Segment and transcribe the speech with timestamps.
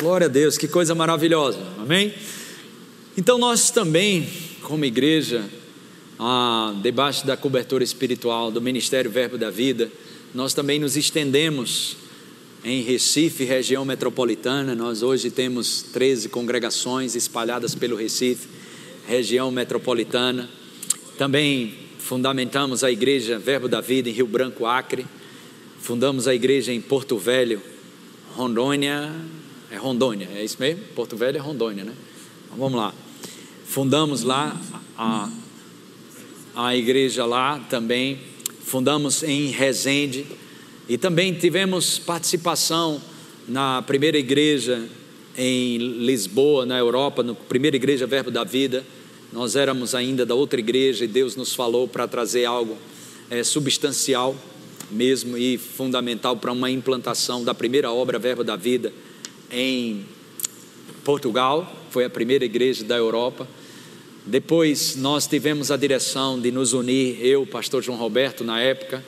[0.00, 2.14] Glória a Deus, que coisa maravilhosa, amém?
[3.18, 4.26] Então nós também,
[4.62, 5.44] como igreja,
[6.18, 9.92] ah, debaixo da cobertura espiritual do Ministério Verbo da Vida,
[10.34, 11.98] nós também nos estendemos
[12.64, 14.74] em Recife, região metropolitana.
[14.74, 18.48] Nós hoje temos 13 congregações espalhadas pelo Recife,
[19.06, 20.48] região metropolitana.
[21.18, 25.04] Também fundamentamos a igreja Verbo da Vida em Rio Branco, Acre.
[25.78, 27.60] Fundamos a igreja em Porto Velho,
[28.34, 29.12] Rondônia.
[29.72, 30.82] É Rondônia, é isso mesmo?
[30.96, 31.92] Porto Velho é Rondônia, né?
[32.44, 32.92] Então, vamos lá.
[33.64, 34.60] Fundamos lá
[34.98, 35.30] a,
[36.56, 38.18] a igreja lá também.
[38.64, 40.26] Fundamos em Resende
[40.88, 43.00] e também tivemos participação
[43.46, 44.88] na primeira igreja
[45.38, 48.84] em Lisboa, na Europa, na primeira igreja Verbo da Vida.
[49.32, 52.76] Nós éramos ainda da outra igreja e Deus nos falou para trazer algo
[53.30, 54.34] é, substancial
[54.90, 58.92] mesmo e fundamental para uma implantação da primeira obra Verbo da Vida
[59.50, 60.04] em
[61.04, 61.76] Portugal.
[61.90, 63.48] Foi a primeira igreja da Europa.
[64.24, 69.02] Depois nós tivemos a direção de nos unir, eu, pastor João Roberto, na época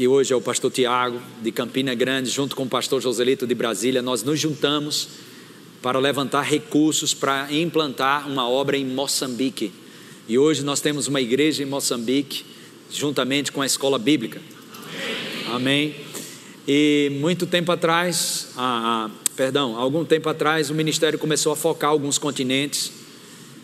[0.00, 3.54] que hoje é o pastor Tiago, de Campina Grande, junto com o pastor Joselito de
[3.54, 5.08] Brasília, nós nos juntamos
[5.82, 9.70] para levantar recursos para implantar uma obra em Moçambique.
[10.26, 12.46] E hoje nós temos uma igreja em Moçambique,
[12.90, 14.40] juntamente com a escola bíblica.
[15.48, 15.92] Amém.
[15.92, 16.09] Amém.
[16.66, 21.90] E muito tempo atrás, ah, ah, perdão, algum tempo atrás, o ministério começou a focar
[21.90, 22.92] alguns continentes.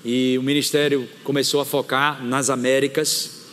[0.04, 3.46] E o ministério começou a focar nas Américas.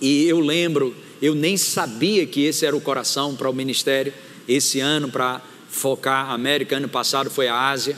[0.00, 4.12] E eu lembro eu nem sabia que esse era o coração para o ministério.
[4.46, 7.96] Esse ano, para focar a América, ano passado foi a Ásia.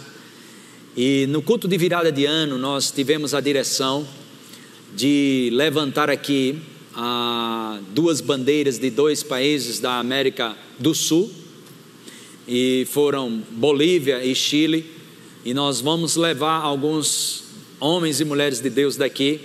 [0.96, 4.06] E no culto de virada de ano, nós tivemos a direção
[4.94, 6.60] de levantar aqui
[7.00, 11.30] ah, duas bandeiras de dois países da América do Sul,
[12.48, 14.84] e foram Bolívia e Chile.
[15.44, 17.44] E nós vamos levar alguns
[17.78, 19.40] homens e mulheres de Deus daqui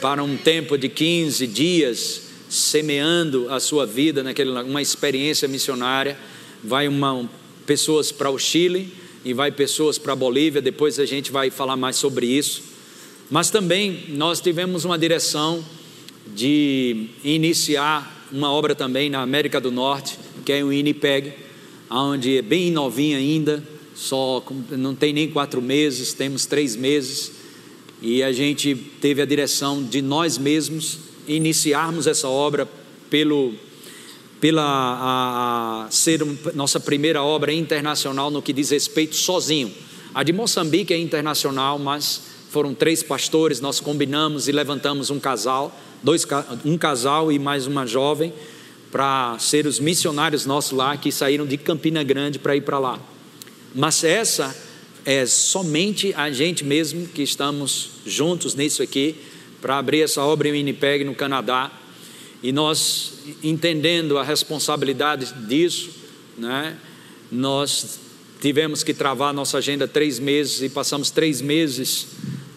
[0.00, 6.16] para um tempo de 15 dias semeando a sua vida naquela uma experiência missionária.
[6.64, 7.28] Vai uma,
[7.66, 8.90] pessoas para o Chile
[9.22, 10.62] e vai pessoas para a Bolívia.
[10.62, 12.62] Depois a gente vai falar mais sobre isso.
[13.30, 15.62] Mas também nós tivemos uma direção
[16.36, 21.32] de iniciar uma obra também na América do Norte, que é o INIPEG,
[21.90, 23.64] onde é bem novinha ainda,
[23.94, 27.32] só não tem nem quatro meses, temos três meses,
[28.02, 32.68] e a gente teve a direção de nós mesmos iniciarmos essa obra
[33.08, 33.54] pelo
[34.38, 36.20] pela a, a ser
[36.54, 39.72] nossa primeira obra internacional no que diz respeito sozinho.
[40.14, 45.78] A de Moçambique é internacional, mas foram três pastores, nós combinamos e levantamos um casal,
[46.02, 46.26] dois,
[46.64, 48.32] um casal e mais uma jovem,
[48.90, 52.98] para ser os missionários nossos lá, que saíram de Campina Grande para ir para lá.
[53.74, 54.56] Mas essa
[55.04, 59.16] é somente a gente mesmo que estamos juntos nisso aqui,
[59.60, 61.70] para abrir essa obra em Winnipeg, no Canadá.
[62.42, 65.90] E nós, entendendo a responsabilidade disso,
[66.38, 66.78] né,
[67.30, 67.98] nós
[68.40, 72.06] tivemos que travar nossa agenda três meses e passamos três meses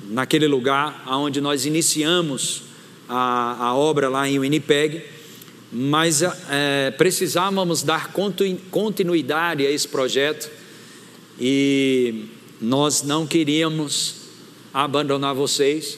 [0.09, 2.63] naquele lugar onde nós iniciamos
[3.07, 5.03] a, a obra lá em Winnipeg,
[5.71, 8.11] mas é, precisávamos dar
[8.71, 10.49] continuidade a esse projeto
[11.39, 12.25] e
[12.59, 14.15] nós não queríamos
[14.73, 15.97] abandonar vocês,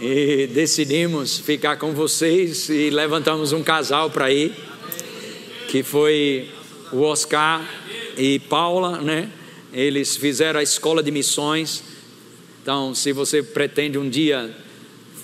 [0.00, 4.54] e decidimos ficar com vocês e levantamos um casal para ir,
[5.66, 6.48] que foi
[6.92, 7.87] o Oscar
[8.18, 9.30] e Paula, né?
[9.72, 11.84] Eles fizeram a escola de missões.
[12.60, 14.54] Então, se você pretende um dia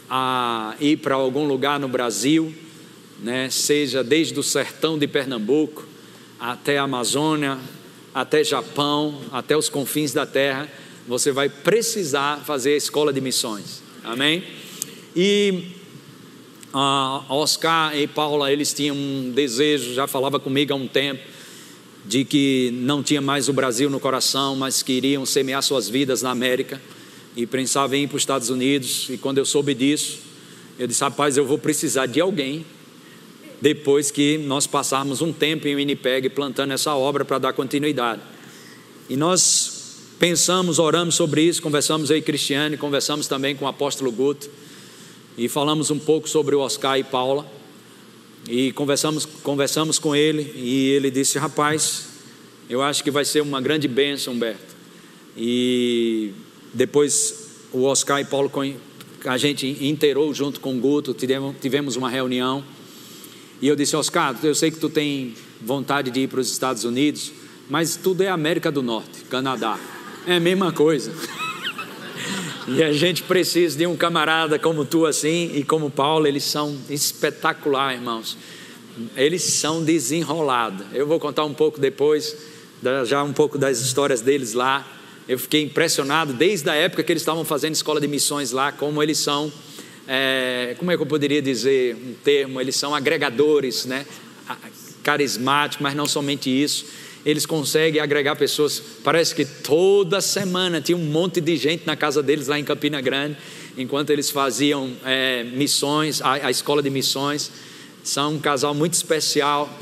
[0.08, 2.54] a ir para algum lugar no Brasil,
[3.20, 5.86] né, seja desde o sertão de Pernambuco
[6.38, 7.58] até a Amazônia,
[8.14, 10.70] até Japão, até os confins da terra,
[11.08, 13.82] você vai precisar fazer a escola de missões.
[14.04, 14.44] Amém?
[15.16, 15.64] E
[16.72, 21.33] a Oscar e Paula, eles tinham um desejo, já falava comigo há um tempo,
[22.04, 26.30] de que não tinha mais o Brasil no coração, mas queriam semear suas vidas na
[26.30, 26.80] América
[27.36, 29.08] e pensavam em ir para os Estados Unidos.
[29.10, 30.18] E quando eu soube disso,
[30.78, 32.64] eu disse: rapaz, eu vou precisar de alguém
[33.60, 38.20] depois que nós passarmos um tempo em Winnipeg plantando essa obra para dar continuidade.
[39.08, 44.50] E nós pensamos, oramos sobre isso, conversamos aí, Cristiane, conversamos também com o apóstolo Guto
[45.36, 47.46] e falamos um pouco sobre o Oscar e Paula.
[48.48, 52.08] E conversamos, conversamos com ele e ele disse: Rapaz,
[52.68, 54.74] eu acho que vai ser uma grande bênção, Humberto.
[55.36, 56.32] E
[56.72, 58.50] depois o Oscar e Paulo,
[59.24, 62.64] a gente inteirou junto com o Guto, tivemos, uma reunião.
[63.60, 66.84] E eu disse, Oscar, eu sei que tu tem vontade de ir para os Estados
[66.84, 67.32] Unidos,
[67.68, 69.78] mas tudo é América do Norte, Canadá.
[70.26, 71.12] É a mesma coisa.
[72.66, 76.76] e a gente precisa de um camarada como tu assim e como Paulo, eles são
[76.88, 78.38] espetacular, irmãos.
[79.16, 80.86] Eles são desenrolados.
[80.92, 82.36] Eu vou contar um pouco depois,
[83.04, 84.86] já um pouco das histórias deles lá.
[85.28, 89.02] Eu fiquei impressionado desde a época que eles estavam fazendo escola de missões lá, como
[89.02, 89.52] eles são,
[90.06, 92.60] é, como é que eu poderia dizer um termo?
[92.60, 94.06] Eles são agregadores, né?
[95.02, 96.86] Carismáticos, mas não somente isso.
[97.24, 98.82] Eles conseguem agregar pessoas.
[99.02, 103.00] Parece que toda semana tinha um monte de gente na casa deles lá em Campina
[103.00, 103.36] Grande,
[103.78, 107.50] enquanto eles faziam é, missões, a, a escola de missões.
[108.02, 109.72] São um casal muito especial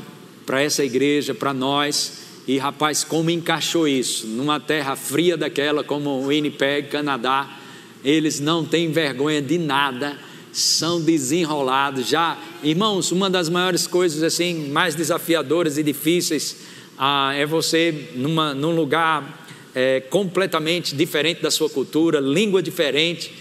[0.45, 2.23] para essa igreja, para nós.
[2.47, 7.59] E rapaz, como encaixou isso numa terra fria daquela como Winnipeg, Canadá,
[8.03, 10.17] eles não têm vergonha de nada,
[10.51, 12.07] são desenrolados.
[12.07, 16.62] Já, irmãos, uma das maiores coisas assim mais desafiadoras e difíceis
[16.97, 23.33] ah, é você numa, num lugar é, completamente diferente da sua cultura, língua diferente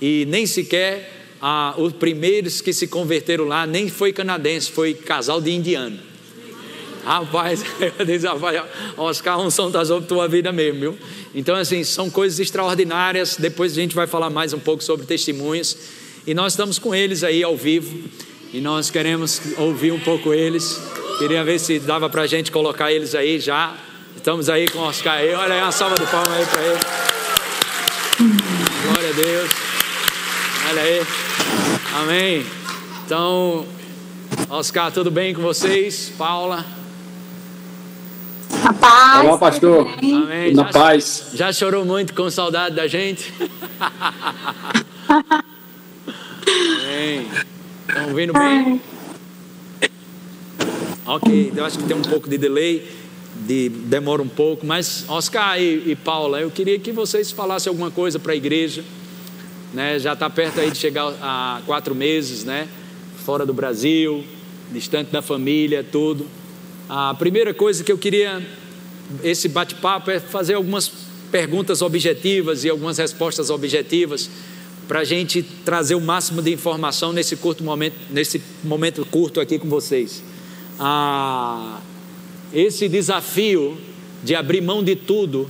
[0.00, 5.40] e nem sequer ah, os primeiros que se converteram lá nem foi canadense, foi casal
[5.40, 5.98] de indiano.
[7.04, 7.64] Rapaz,
[7.98, 8.62] eu disse, rapaz,
[8.96, 10.98] Oscar, a unção está sobre tua vida mesmo, viu?
[11.34, 13.36] Então, assim, são coisas extraordinárias.
[13.38, 15.76] Depois a gente vai falar mais um pouco sobre testemunhos.
[16.26, 17.98] E nós estamos com eles aí ao vivo.
[18.52, 20.78] E nós queremos ouvir um pouco eles.
[21.20, 23.74] Queria ver se dava para a gente colocar eles aí já.
[24.16, 25.34] Estamos aí com o Oscar aí.
[25.34, 26.78] Olha aí uma salva de palmas aí para ele.
[28.86, 29.50] Glória a Deus.
[30.70, 31.06] Olha aí.
[32.00, 32.46] Amém.
[33.04, 33.66] Então,
[34.48, 36.10] Oscar, tudo bem com vocês?
[36.16, 36.64] Paula?
[38.64, 39.20] A paz.
[39.22, 39.90] Olá, pastor.
[40.02, 40.54] Amém.
[40.54, 41.32] Na já, paz.
[41.34, 43.30] Já chorou muito com saudade da gente?
[46.82, 47.28] Amém.
[47.86, 48.80] Estão ouvindo bem?
[51.12, 52.86] Ok, eu acho que tem um pouco de delay,
[53.44, 57.90] de, demora um pouco, mas Oscar e, e Paula, eu queria que vocês falassem alguma
[57.90, 58.84] coisa para a igreja.
[59.74, 59.98] Né?
[59.98, 62.68] Já está perto aí de chegar a quatro meses, né?
[63.24, 64.22] Fora do Brasil,
[64.70, 66.28] distante da família, tudo.
[66.88, 68.40] A primeira coisa que eu queria,
[69.24, 70.92] esse bate-papo, é fazer algumas
[71.32, 74.30] perguntas objetivas e algumas respostas objetivas
[74.86, 79.58] para a gente trazer o máximo de informação nesse curto momento, nesse momento curto aqui
[79.58, 80.29] com vocês.
[80.80, 81.78] Ah,
[82.52, 83.78] esse desafio
[84.24, 85.48] de abrir mão de tudo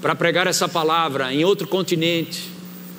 [0.00, 2.50] para pregar essa palavra em outro continente,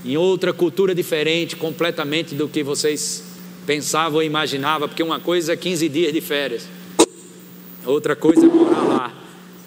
[0.04, 3.24] em outra cultura diferente, completamente do que vocês
[3.66, 6.68] pensavam ou imaginavam, porque uma coisa é 15 dias de férias
[7.86, 9.14] outra coisa é morar lá.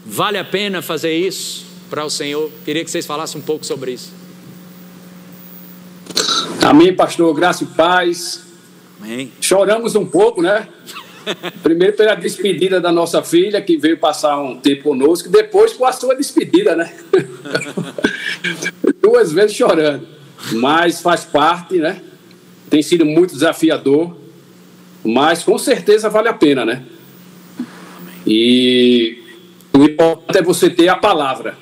[0.04, 2.50] Vale a pena fazer isso para o Senhor?
[2.64, 4.12] Queria que vocês falassem um pouco sobre isso.
[6.62, 7.34] Amém, pastor.
[7.34, 8.42] Graça e paz.
[9.00, 9.32] Amém.
[9.40, 10.68] Choramos um pouco, né?
[11.62, 15.92] Primeiro pela despedida da nossa filha, que veio passar um tempo conosco, depois com a
[15.92, 16.92] sua despedida, né?
[19.00, 20.06] Duas vezes chorando.
[20.52, 22.02] Mas faz parte, né?
[22.68, 24.16] Tem sido muito desafiador,
[25.04, 26.82] mas com certeza vale a pena, né?
[28.26, 29.18] E
[29.72, 31.56] o importante é você ter a palavra.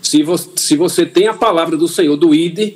[0.00, 2.74] Se você, se você tem a palavra do Senhor, do ID,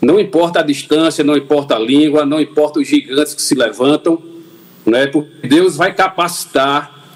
[0.00, 4.22] não importa a distância, não importa a língua, não importa os gigantes que se levantam,
[4.88, 5.06] né?
[5.06, 7.06] porque Deus vai capacitar,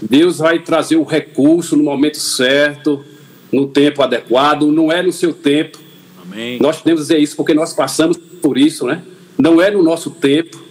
[0.00, 3.04] Deus vai trazer o recurso no momento certo,
[3.50, 5.78] no tempo adequado, não é no seu tempo.
[6.22, 6.58] Amém.
[6.60, 9.02] Nós podemos dizer isso porque nós passamos por isso, né?
[9.38, 10.62] Não é no nosso tempo,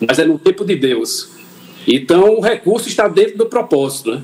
[0.00, 1.30] mas é no tempo de Deus.
[1.86, 4.22] Então, o recurso está dentro do propósito, né?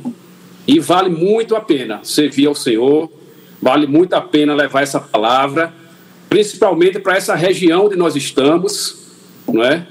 [0.67, 3.11] E vale muito a pena servir ao Senhor,
[3.61, 5.73] vale muito a pena levar essa palavra,
[6.29, 8.97] principalmente para essa região onde nós estamos,
[9.47, 9.87] não é?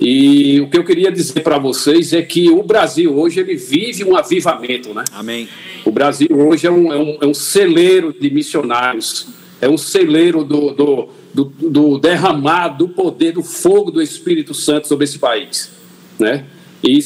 [0.00, 4.04] E o que eu queria dizer para vocês é que o Brasil hoje ele vive
[4.04, 5.04] um avivamento, né?
[5.12, 5.48] Amém.
[5.84, 9.26] O Brasil hoje é um, é um, é um celeiro de missionários,
[9.60, 14.86] é um celeiro do, do, do, do derramar do poder, do fogo do Espírito Santo
[14.86, 15.70] sobre esse país,
[16.18, 16.44] né?
[16.82, 16.98] E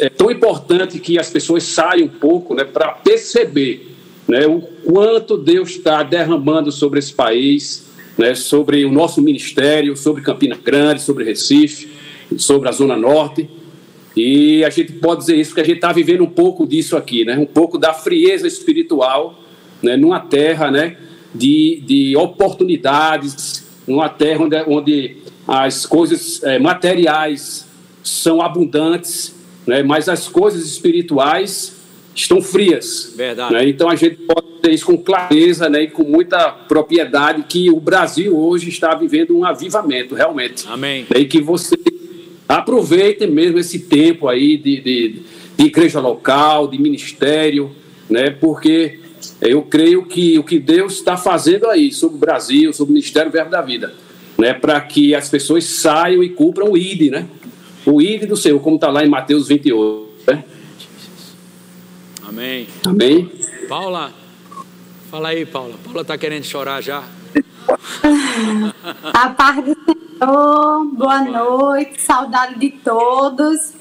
[0.00, 3.94] é tão importante que as pessoas saiam um pouco né, para perceber
[4.26, 7.86] né, o quanto Deus está derramando sobre esse país,
[8.18, 11.95] né, sobre o nosso ministério, sobre Campina Grande, sobre Recife,
[12.36, 13.48] sobre a Zona Norte.
[14.16, 17.24] E a gente pode dizer isso porque a gente está vivendo um pouco disso aqui,
[17.24, 19.38] né, um pouco da frieza espiritual,
[19.82, 20.96] né, numa terra né,
[21.34, 25.16] de, de oportunidades, numa terra onde, onde
[25.46, 27.66] as coisas é, materiais
[28.02, 29.34] são abundantes,
[29.66, 29.82] né?
[29.82, 31.76] mas as coisas espirituais
[32.14, 33.12] estão frias.
[33.16, 33.52] Verdade.
[33.52, 33.68] Né?
[33.68, 35.82] Então a gente pode ter isso com clareza né?
[35.82, 40.66] e com muita propriedade que o Brasil hoje está vivendo um avivamento, realmente.
[40.68, 41.06] Amém.
[41.14, 41.76] E que você
[42.48, 45.22] aproveitem mesmo esse tempo aí de, de,
[45.56, 47.72] de igreja local, de ministério,
[48.08, 48.30] né?
[48.30, 49.00] Porque
[49.40, 53.32] eu creio que o que Deus está fazendo aí sobre o Brasil, sobre o Ministério
[53.32, 53.94] Verbo da Vida,
[54.38, 54.54] né?
[54.54, 57.26] Para que as pessoas saiam e cumpram o ID, né?
[57.84, 60.06] O ID do Senhor, como está lá em Mateus 28.
[60.26, 60.44] Né?
[62.28, 62.66] Amém.
[62.84, 63.30] Amém.
[63.68, 64.12] Paula,
[65.10, 65.74] fala aí, Paula.
[65.84, 67.02] Paula está querendo chorar já.
[69.14, 73.74] A paz do Senhor, boa noite, saudade de todos.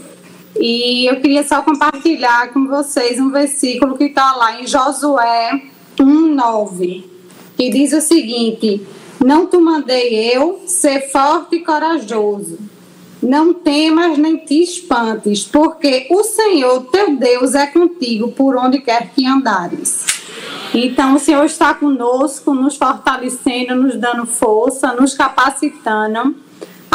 [0.59, 5.61] E eu queria só compartilhar com vocês um versículo que está lá em Josué
[5.97, 7.05] 1,9,
[7.55, 8.85] que diz o seguinte:
[9.23, 12.59] Não te mandei eu ser forte e corajoso.
[13.23, 19.09] Não temas nem te espantes, porque o Senhor teu Deus é contigo por onde quer
[19.13, 20.14] que andares.
[20.73, 26.35] Então, o Senhor está conosco, nos fortalecendo, nos dando força, nos capacitando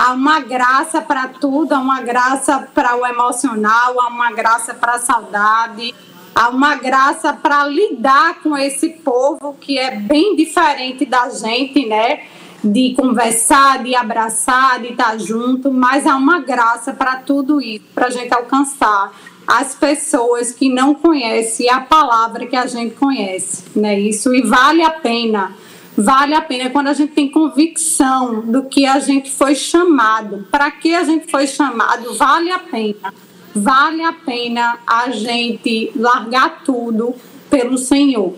[0.02, 4.94] Há uma graça para tudo, há uma graça para o emocional, há uma graça para
[4.94, 5.94] a saudade,
[6.34, 12.22] há uma graça para lidar com esse povo que é bem diferente da gente, né?
[12.64, 18.06] De conversar, de abraçar, de estar junto, mas há uma graça para tudo isso, para
[18.06, 19.12] a gente alcançar
[19.46, 23.98] as pessoas que não conhecem a palavra que a gente conhece, né?
[23.98, 25.54] Isso e vale a pena
[26.00, 30.46] vale a pena quando a gente tem convicção do que a gente foi chamado.
[30.50, 33.14] Para que a gente foi chamado, vale a pena.
[33.54, 37.14] Vale a pena a gente largar tudo
[37.50, 38.34] pelo Senhor.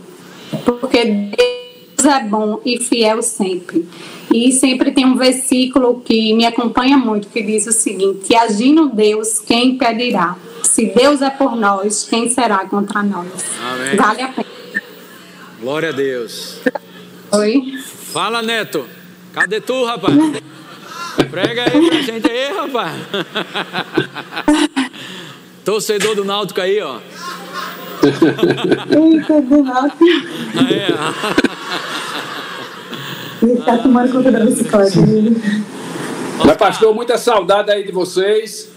[0.64, 3.86] Porque Deus é bom e fiel sempre.
[4.32, 9.38] E sempre tem um versículo que me acompanha muito, que diz o seguinte: agindo Deus,
[9.38, 10.36] quem impedirá?
[10.62, 13.26] Se Deus é por nós, quem será contra nós?
[13.60, 13.96] Amém.
[13.96, 14.46] Vale a pena.
[15.60, 16.60] Glória a Deus.
[17.32, 17.78] Oi.
[18.12, 18.86] Fala, Neto.
[19.32, 20.14] Cadê tu, rapaz?
[21.30, 22.92] Prega aí pra gente aí, rapaz.
[25.64, 26.98] Torcedor do Náutico aí, ó.
[28.02, 30.04] Eita, do Náutico.
[30.56, 30.92] Aí,
[33.42, 34.98] Ele tá tomando conta da bicicleta.
[36.44, 38.71] Mas, pastor, muita saudade aí de vocês.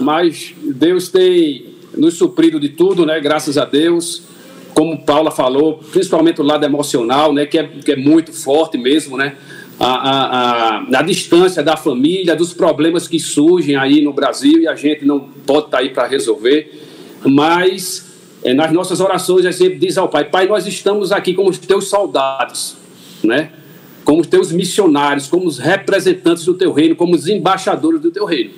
[0.00, 3.20] Mas Deus tem nos suprido de tudo, né?
[3.20, 4.22] Graças a Deus
[4.74, 9.16] como Paula falou, principalmente o lado emocional, né, que é, que é muito forte mesmo,
[9.16, 9.36] né?
[9.78, 14.68] A, a, a, a, distância da família, dos problemas que surgem aí no Brasil e
[14.68, 16.82] a gente não pode estar tá aí para resolver,
[17.24, 18.10] mas
[18.42, 21.58] é, nas nossas orações a gente diz ao Pai: Pai, nós estamos aqui como os
[21.58, 22.76] teus soldados,
[23.24, 23.52] né?
[24.04, 28.24] como os teus missionários, como os representantes do teu reino, como os embaixadores do teu
[28.24, 28.50] reino.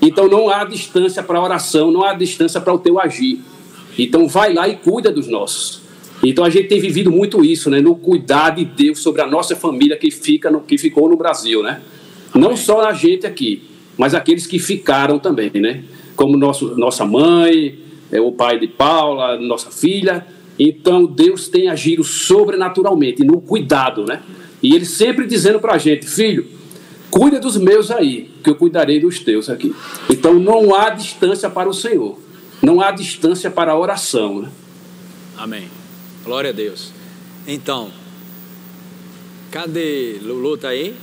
[0.00, 3.40] Então não há distância para a oração, não há distância para o teu agir.
[3.98, 5.82] Então vai lá e cuida dos nossos.
[6.22, 9.56] Então a gente tem vivido muito isso, né, no cuidar de Deus sobre a nossa
[9.56, 11.80] família que fica no, que ficou no Brasil, né?
[12.34, 13.62] Não só a gente aqui,
[13.96, 15.82] mas aqueles que ficaram também, né?
[16.14, 17.78] Como nosso, nossa mãe,
[18.12, 20.26] é, o pai de Paula, nossa filha.
[20.58, 24.22] Então Deus tem agido sobrenaturalmente no cuidado, né?
[24.62, 26.46] E ele sempre dizendo para a gente, filho,
[27.10, 29.74] cuida dos meus aí, que eu cuidarei dos teus aqui.
[30.08, 32.18] Então não há distância para o Senhor.
[32.62, 34.42] Não há distância para a oração.
[34.42, 34.50] Né?
[35.36, 35.68] Amém.
[36.24, 36.92] Glória a Deus.
[37.46, 37.90] Então,
[39.50, 40.56] cadê Lulu?
[40.56, 40.94] Tá aí?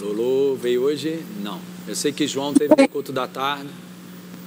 [0.00, 1.20] Lulu veio hoje?
[1.42, 1.58] Não.
[1.88, 3.68] Eu sei que João teve o culto da tarde.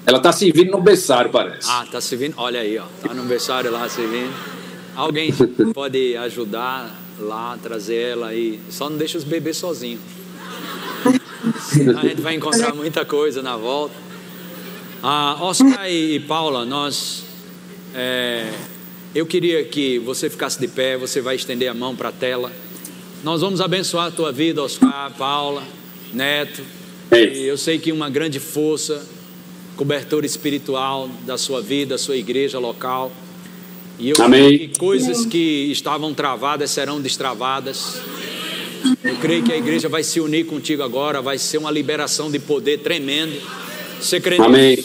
[0.05, 1.67] Ela está servindo no berçário, parece.
[1.69, 2.35] Ah, está servindo.
[2.37, 2.85] Olha aí, ó.
[2.85, 4.31] Está no berçário lá servindo.
[4.95, 5.33] Alguém
[5.73, 8.60] pode ajudar lá, trazer ela aí.
[8.69, 10.01] Só não deixa os bebês sozinhos.
[11.98, 13.95] A gente vai encontrar muita coisa na volta.
[15.03, 17.24] Ah, Oscar e Paula, nós.
[17.93, 18.51] É,
[19.13, 22.51] eu queria que você ficasse de pé, você vai estender a mão para a tela.
[23.24, 25.63] Nós vamos abençoar a tua vida, Oscar, Paula,
[26.13, 26.62] Neto.
[27.12, 29.07] E eu sei que uma grande força,
[29.75, 33.12] cobertura espiritual da sua vida, da sua igreja local.
[33.97, 34.57] E eu Amém.
[34.57, 38.01] creio que coisas que estavam travadas serão destravadas.
[39.03, 42.39] Eu creio que a igreja vai se unir contigo agora, vai ser uma liberação de
[42.39, 43.39] poder tremendo.
[43.99, 44.77] Você crê Amém.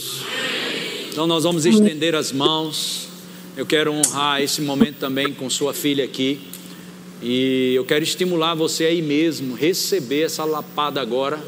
[1.11, 3.09] Então nós vamos estender as mãos.
[3.57, 6.39] Eu quero honrar esse momento também com sua filha aqui.
[7.23, 11.39] E eu quero estimular você aí mesmo, receber essa lapada agora.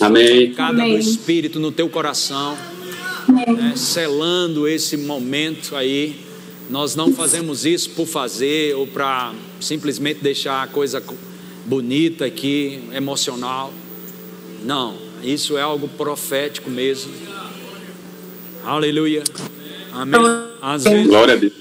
[0.00, 0.52] Amém.
[0.52, 2.56] Cada do Espírito no teu coração.
[3.28, 6.25] Né, selando esse momento aí.
[6.68, 11.02] Nós não fazemos isso por fazer ou para simplesmente deixar a coisa
[11.64, 13.72] bonita aqui, emocional.
[14.64, 14.96] Não.
[15.22, 17.12] Isso é algo profético mesmo.
[18.64, 19.22] Aleluia.
[19.92, 20.20] Amém.
[20.60, 21.52] Às vezes, Glória a Deus.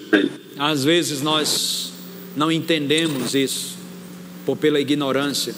[0.57, 1.93] Às vezes nós
[2.35, 3.75] não entendemos isso
[4.45, 5.53] por pela ignorância,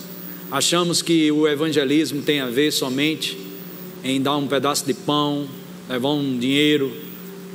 [0.50, 3.38] Achamos que o evangelismo tem a ver somente
[4.02, 5.46] em dar um pedaço de pão,
[5.90, 6.90] levar um dinheiro,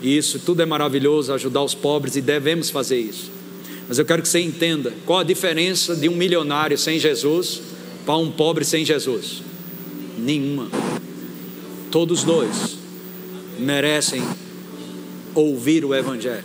[0.03, 3.31] isso tudo é maravilhoso, ajudar os pobres e devemos fazer isso.
[3.89, 7.61] Mas eu quero que você entenda qual a diferença de um milionário sem Jesus
[8.05, 9.43] para um pobre sem Jesus.
[10.19, 10.69] Nenhuma.
[11.91, 12.79] Todos dois
[13.59, 14.23] merecem
[15.35, 16.45] ouvir o Evangelho.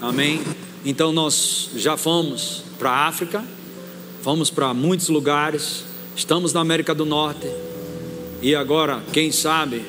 [0.00, 0.40] Amém?
[0.84, 3.44] Então nós já fomos para a África,
[4.22, 7.48] fomos para muitos lugares, estamos na América do Norte
[8.40, 9.84] e agora, quem sabe,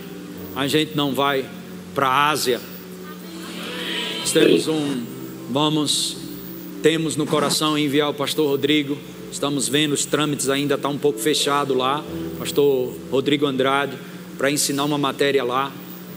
[0.56, 1.46] a gente não vai
[1.94, 2.60] para a Ásia.
[4.32, 5.04] Temos um,
[5.50, 6.18] vamos,
[6.84, 8.98] temos no coração enviar o pastor Rodrigo.
[9.32, 12.04] Estamos vendo os trâmites ainda está um pouco fechado lá.
[12.38, 13.98] Pastor Rodrigo Andrade
[14.38, 15.72] para ensinar uma matéria lá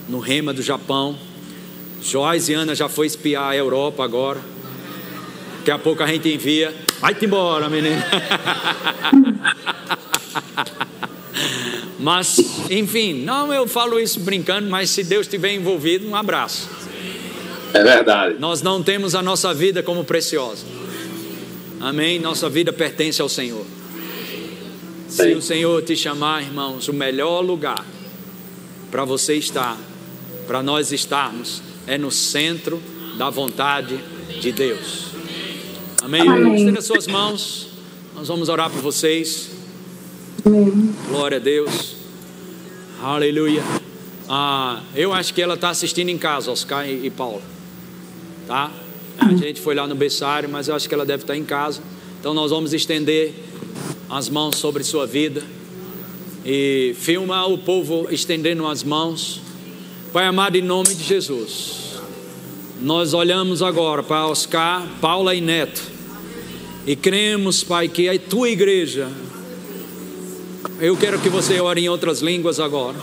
[0.09, 1.17] no Rema do Japão.
[2.03, 4.41] Joyce e Ana já foi espiar a Europa agora.
[5.59, 6.75] Daqui a pouco a gente envia.
[7.01, 7.97] Vai-te embora, menino.
[12.03, 12.37] mas,
[12.69, 16.69] enfim, não eu falo isso brincando, mas se Deus estiver envolvido, um abraço.
[17.73, 18.37] É verdade.
[18.41, 20.67] Nós não temos a nossa vida como preciosa.
[21.81, 22.19] Amém?
[22.19, 23.65] Nossa vida pertence ao Senhor.
[25.09, 25.23] Sim.
[25.23, 27.87] Se o Senhor te chamar, irmãos, o melhor lugar
[28.91, 29.79] para você estar,
[30.47, 32.83] para nós estarmos, é no centro
[33.17, 33.99] da vontade
[34.41, 35.07] de Deus.
[36.03, 36.29] Amém?
[36.29, 36.57] Amém.
[36.57, 37.69] Estenda suas mãos.
[38.15, 39.52] Nós vamos orar por vocês.
[40.45, 40.95] Amém.
[41.09, 41.97] Glória a Deus.
[43.01, 43.63] Aleluia.
[44.29, 47.43] Ah, eu acho que ela está assistindo em casa, Oscar e, e Paulo.
[48.47, 48.71] Tá?
[49.19, 51.81] A gente foi lá no berçário, mas eu acho que ela deve estar em casa.
[52.19, 53.35] Então nós vamos estender
[54.11, 55.43] as mãos sobre sua vida.
[56.45, 59.41] E filma o povo estendendo as mãos.
[60.13, 62.01] Pai amado, em nome de Jesus.
[62.81, 65.93] Nós olhamos agora para Oscar, Paula e Neto
[66.87, 69.09] e cremos, Pai, que a tua igreja,
[70.81, 72.97] eu quero que você ore em outras línguas agora.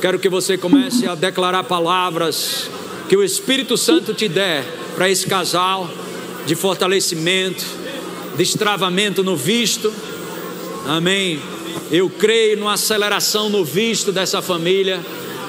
[0.00, 2.68] Quero que você comece a declarar palavras
[3.08, 5.88] que o Espírito Santo te der para esse casal
[6.46, 7.64] de fortalecimento,
[8.36, 9.92] destravamento no visto.
[10.86, 11.40] Amém.
[11.90, 15.00] Eu creio numa aceleração no visto dessa família.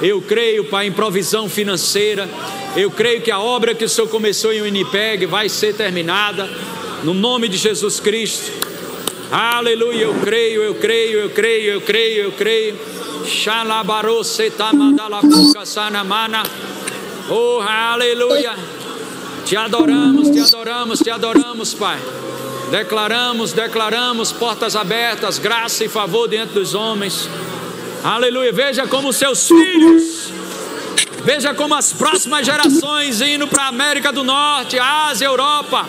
[0.01, 2.29] Eu creio, Pai, em provisão financeira.
[2.75, 6.49] Eu creio que a obra que o Senhor começou em Winnipeg vai ser terminada
[7.03, 8.74] no nome de Jesus Cristo.
[9.37, 12.79] Aleluia, eu creio, eu creio, eu creio, eu creio, eu creio.
[17.29, 18.55] Oh, aleluia.
[19.43, 21.99] Te adoramos, te adoramos, te adoramos, Pai.
[22.71, 27.27] Declaramos, declaramos portas abertas, graça e favor diante dos homens.
[28.05, 28.53] Aleluia.
[28.53, 30.31] Veja como seus filhos,
[31.25, 35.85] veja como as próximas gerações indo para a América do Norte, Ásia, Europa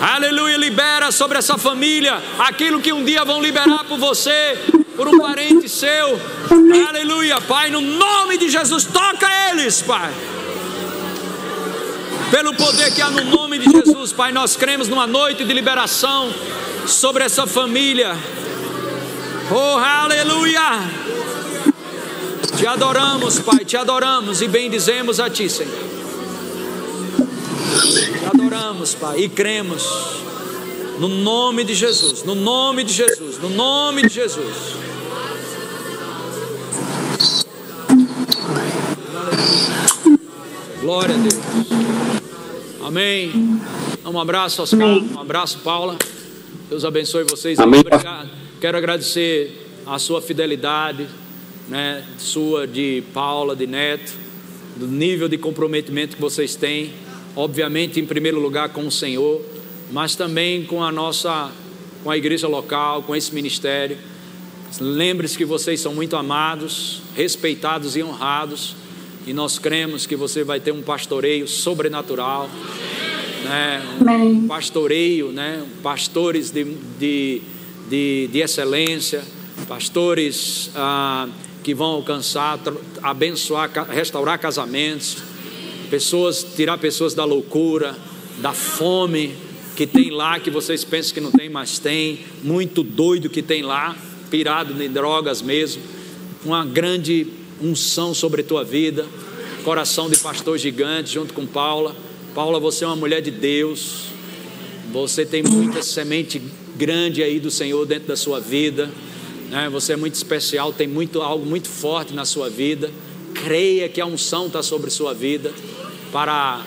[0.00, 4.56] Aleluia, libera sobre essa família aquilo que um dia vão liberar por você,
[4.94, 6.20] por um parente seu.
[6.88, 10.12] Aleluia, Pai, no nome de Jesus, toca eles, Pai.
[12.30, 16.32] Pelo poder que há no nome de Jesus, Pai, nós cremos numa noite de liberação
[16.86, 18.16] sobre essa família.
[19.50, 20.80] Oh, aleluia!
[22.56, 25.97] Te adoramos, Pai, te adoramos e bendizemos a Ti, Senhor.
[28.48, 29.86] Adoramos, Pai, e cremos.
[30.98, 34.74] No nome de Jesus, no nome de Jesus, no nome de Jesus.
[40.80, 41.34] Glória a Deus.
[42.82, 43.60] Amém.
[44.06, 44.80] Um abraço, Oscar.
[44.80, 45.98] Um abraço, Paula.
[46.70, 47.58] Deus abençoe vocês.
[47.58, 47.80] Amém.
[47.80, 48.30] Obrigado.
[48.58, 51.06] Quero agradecer a sua fidelidade,
[51.68, 54.14] né, sua de Paula, de Neto,
[54.74, 56.94] do nível de comprometimento que vocês têm
[57.38, 59.40] obviamente em primeiro lugar com o Senhor,
[59.92, 61.52] mas também com a nossa,
[62.02, 63.96] com a igreja local, com esse ministério.
[64.80, 68.74] Lembre-se que vocês são muito amados, respeitados e honrados,
[69.24, 72.50] e nós cremos que você vai ter um pastoreio sobrenatural,
[73.44, 73.82] né?
[74.20, 75.64] um pastoreio, né?
[75.80, 76.64] pastores de,
[76.98, 77.40] de,
[77.88, 79.22] de, de excelência,
[79.68, 81.28] pastores ah,
[81.62, 82.58] que vão alcançar,
[83.00, 85.27] abençoar, restaurar casamentos,
[85.88, 87.96] pessoas, tirar pessoas da loucura,
[88.38, 89.34] da fome
[89.76, 93.62] que tem lá, que vocês pensam que não tem, mas tem, muito doido que tem
[93.62, 93.96] lá,
[94.28, 95.80] pirado em drogas mesmo,
[96.44, 97.28] uma grande
[97.62, 99.06] unção sobre tua vida,
[99.64, 101.94] coração de pastor gigante junto com Paula.
[102.34, 104.06] Paula, você é uma mulher de Deus,
[104.92, 106.42] você tem muita semente
[106.76, 108.90] grande aí do Senhor dentro da sua vida,
[109.48, 109.68] né?
[109.70, 112.90] você é muito especial, tem muito algo muito forte na sua vida.
[113.32, 115.52] Creia que a unção está sobre sua vida
[116.12, 116.62] para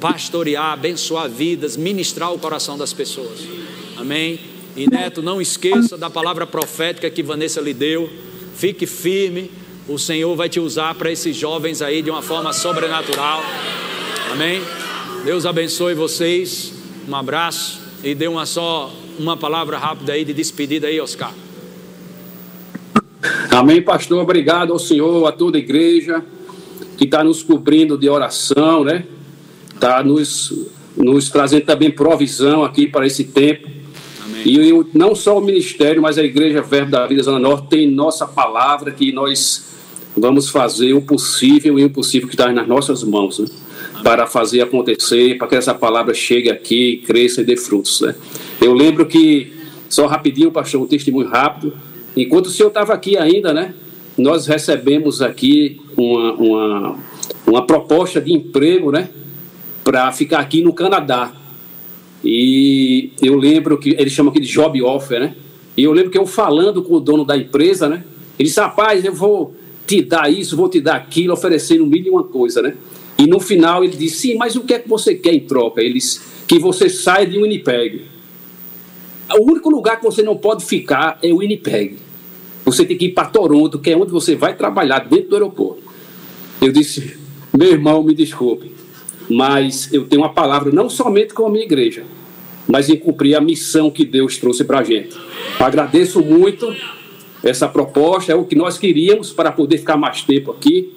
[0.00, 3.40] pastorear, abençoar vidas, ministrar o coração das pessoas.
[3.96, 4.38] Amém?
[4.76, 8.10] E Neto, não esqueça da palavra profética que Vanessa lhe deu.
[8.54, 9.50] Fique firme.
[9.88, 13.42] O Senhor vai te usar para esses jovens aí de uma forma sobrenatural.
[14.32, 14.60] Amém?
[15.24, 16.72] Deus abençoe vocês.
[17.08, 21.32] Um abraço e dê uma só uma palavra rápida aí de despedida aí, Oscar.
[23.50, 24.22] Amém, pastor.
[24.22, 26.22] Obrigado ao Senhor, a toda a igreja
[26.96, 29.04] que está nos cobrindo de oração, né?
[29.74, 33.68] Está nos, nos trazendo também provisão aqui para esse tempo.
[34.24, 34.42] Amém.
[34.44, 38.26] E não só o ministério, mas a Igreja Verbo da Vida Zona Norte tem nossa
[38.26, 39.66] palavra que nós
[40.16, 43.46] vamos fazer o possível e o impossível que está nas nossas mãos, né?
[44.02, 48.00] para fazer acontecer, para que essa palavra chegue aqui, cresça e dê frutos.
[48.00, 48.14] Né?
[48.60, 49.52] Eu lembro que,
[49.88, 51.74] só rapidinho, pastor, um testemunho rápido,
[52.16, 53.74] enquanto o senhor estava aqui ainda, né?
[54.16, 56.98] Nós recebemos aqui uma, uma,
[57.46, 59.10] uma proposta de emprego, né?
[59.84, 61.32] Para ficar aqui no Canadá.
[62.24, 65.34] E eu lembro que eles chamam aqui de job offer, né?
[65.76, 68.04] E eu lembro que eu falando com o dono da empresa, né?
[68.38, 69.54] Ele disse, rapaz, eu vou
[69.86, 72.74] te dar isso, vou te dar aquilo, oferecendo mil e uma coisa, né?
[73.18, 75.80] E no final ele disse, sim, mas o que é que você quer em troca?
[75.80, 78.02] Ele disse, que você saia de Winnipeg.
[79.38, 81.96] O único lugar que você não pode ficar é o Winnipeg.
[82.66, 85.82] Você tem que ir para Toronto, que é onde você vai trabalhar, dentro do aeroporto.
[86.60, 87.16] Eu disse,
[87.56, 88.72] meu irmão, me desculpe,
[89.30, 92.02] mas eu tenho uma palavra não somente com a minha igreja,
[92.66, 95.16] mas em cumprir a missão que Deus trouxe para a gente.
[95.60, 96.74] Agradeço muito
[97.44, 100.92] essa proposta, é o que nós queríamos para poder ficar mais tempo aqui,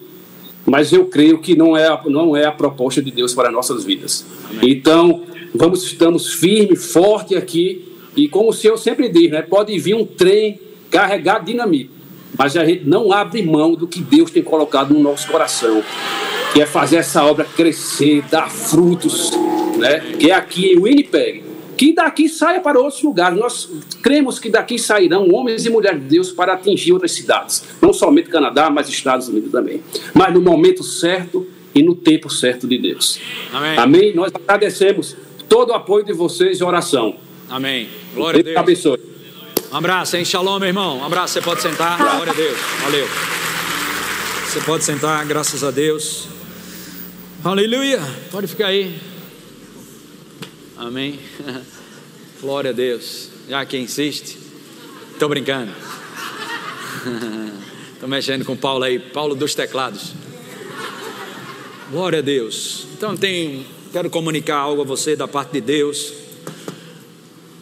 [0.66, 3.84] mas eu creio que não é, a, não é a proposta de Deus para nossas
[3.86, 4.26] vidas.
[4.50, 4.72] Amém.
[4.72, 9.94] Então, vamos, estamos firmes, forte aqui, e como o Senhor sempre diz, né, pode vir
[9.94, 11.92] um trem carregado de dinamite.
[12.38, 15.84] Mas a gente não abre mão do que Deus tem colocado no nosso coração,
[16.54, 19.32] que é fazer essa obra crescer, dar frutos,
[19.78, 20.00] né?
[20.18, 21.44] que é aqui em Winnipeg.
[21.76, 23.40] Que daqui saia para outros lugares.
[23.40, 23.70] Nós
[24.02, 27.64] cremos que daqui sairão homens e mulheres de Deus para atingir outras cidades.
[27.82, 29.82] Não somente Canadá, mas Estados Unidos também.
[30.14, 33.20] Mas no momento certo e no tempo certo de Deus.
[33.54, 33.78] Amém.
[33.78, 34.14] Amém?
[34.14, 35.16] Nós agradecemos
[35.48, 37.16] todo o apoio de vocês e oração.
[37.50, 37.88] Amém.
[38.14, 38.86] Glória Deus a Deus.
[38.86, 39.19] abençoe.
[39.72, 40.26] Um abraço, hein?
[40.26, 40.98] Shalom, meu irmão.
[40.98, 41.96] Um abraço, você pode sentar.
[42.00, 42.58] Glória a Deus.
[42.82, 43.08] Valeu.
[44.48, 46.28] Você pode sentar, graças a Deus.
[47.44, 48.02] Aleluia.
[48.32, 49.00] Pode ficar aí.
[50.76, 51.20] Amém.
[52.42, 53.30] Glória a Deus.
[53.48, 54.40] Já que insiste.
[55.14, 55.72] Estou brincando.
[57.94, 58.98] Estou mexendo com Paulo aí.
[58.98, 60.14] Paulo dos teclados.
[61.92, 62.88] Glória a Deus.
[62.98, 66.12] Então tem, quero comunicar algo a você da parte de Deus.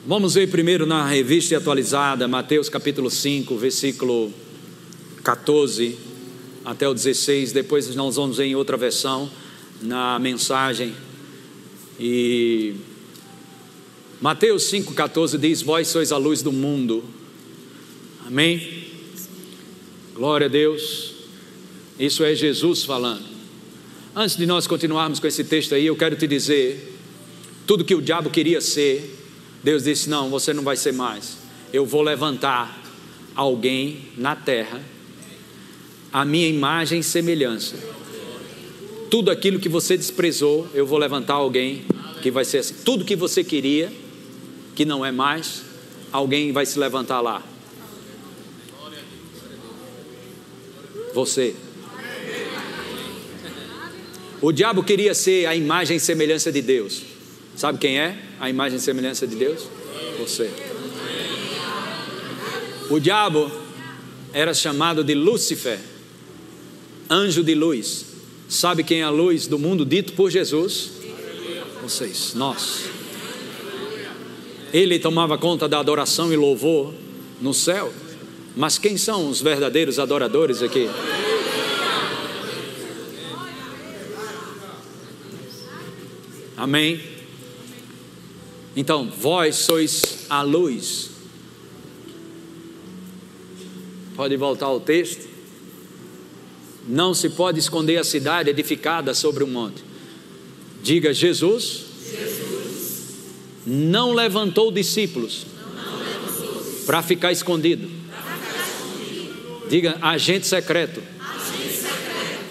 [0.08, 4.32] Vamos ver primeiro na revista atualizada, Mateus capítulo 5, versículo
[5.22, 5.98] 14
[6.64, 7.52] até o 16.
[7.52, 9.30] Depois nós vamos ver em outra versão,
[9.82, 10.96] na mensagem.
[12.00, 12.76] E
[14.22, 17.04] Mateus 5,14 diz: Vós sois a luz do mundo.
[18.26, 18.86] Amém?
[20.16, 21.16] Glória a Deus.
[22.00, 23.26] Isso é Jesus falando.
[24.16, 26.98] Antes de nós continuarmos com esse texto aí, eu quero te dizer:
[27.66, 29.18] tudo que o diabo queria ser,
[29.64, 31.38] Deus disse: Não, você não vai ser mais.
[31.74, 32.82] Eu vou levantar
[33.36, 34.82] alguém na terra,
[36.12, 37.76] a minha imagem e semelhança.
[39.10, 41.86] Tudo aquilo que você desprezou, eu vou levantar alguém
[42.22, 42.76] que vai ser assim.
[42.84, 43.92] Tudo que você queria,
[44.76, 45.64] que não é mais,
[46.12, 47.44] alguém vai se levantar lá.
[51.14, 51.56] Você.
[54.42, 57.17] O diabo queria ser a imagem e semelhança de Deus.
[57.58, 59.68] Sabe quem é a imagem e semelhança de Deus?
[60.20, 60.52] Você.
[62.88, 63.52] O diabo
[64.32, 65.80] era chamado de Lúcifer,
[67.10, 68.06] anjo de luz.
[68.48, 70.92] Sabe quem é a luz do mundo dito por Jesus?
[71.82, 72.92] Vocês, nós.
[74.72, 76.94] Ele tomava conta da adoração e louvor
[77.42, 77.92] no céu.
[78.56, 80.88] Mas quem são os verdadeiros adoradores aqui?
[86.56, 87.17] Amém.
[88.78, 91.10] Então, vós sois a luz.
[94.16, 95.28] Pode voltar ao texto.
[96.88, 99.84] Não se pode esconder a cidade edificada sobre um monte.
[100.84, 101.86] Diga Jesus.
[102.08, 103.14] Jesus.
[103.66, 105.48] Não levantou discípulos
[106.86, 107.90] para ficar escondido.
[109.68, 111.02] Diga agente secreto.
[111.20, 112.46] agente secreto.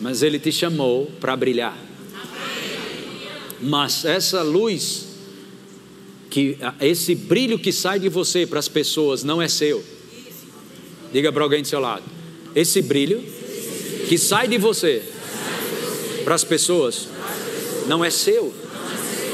[0.00, 1.83] Mas ele te chamou para brilhar.
[3.60, 5.06] Mas essa luz,
[6.30, 9.84] que esse brilho que sai de você para as pessoas não é seu.
[11.12, 12.02] Diga para alguém do seu lado.
[12.54, 13.22] Esse brilho
[14.08, 15.02] que sai de você
[16.24, 17.08] para as pessoas
[17.86, 18.52] não é seu.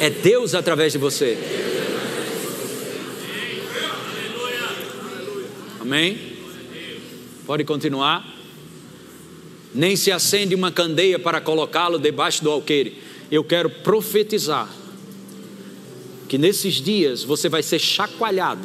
[0.00, 1.38] É Deus através de você.
[5.80, 6.18] Amém?
[7.46, 8.26] Pode continuar.
[9.74, 14.68] Nem se acende uma candeia para colocá-lo debaixo do alqueire eu quero profetizar
[16.28, 18.62] que nesses dias você vai ser chacoalhado,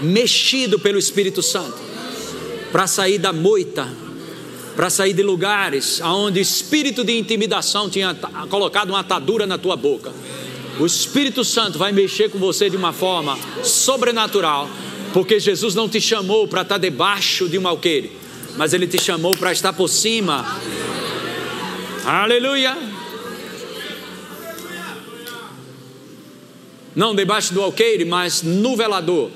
[0.00, 1.76] mexido pelo Espírito Santo,
[2.70, 3.88] para sair da moita,
[4.76, 8.14] para sair de lugares onde o espírito de intimidação tinha
[8.48, 10.12] colocado uma atadura na tua boca.
[10.78, 14.70] O Espírito Santo vai mexer com você de uma forma sobrenatural,
[15.12, 18.12] porque Jesus não te chamou para estar debaixo de um alqueire,
[18.56, 20.46] mas Ele te chamou para estar por cima.
[22.04, 22.97] Aleluia!
[26.98, 29.30] Não debaixo do alqueire, mas no velador,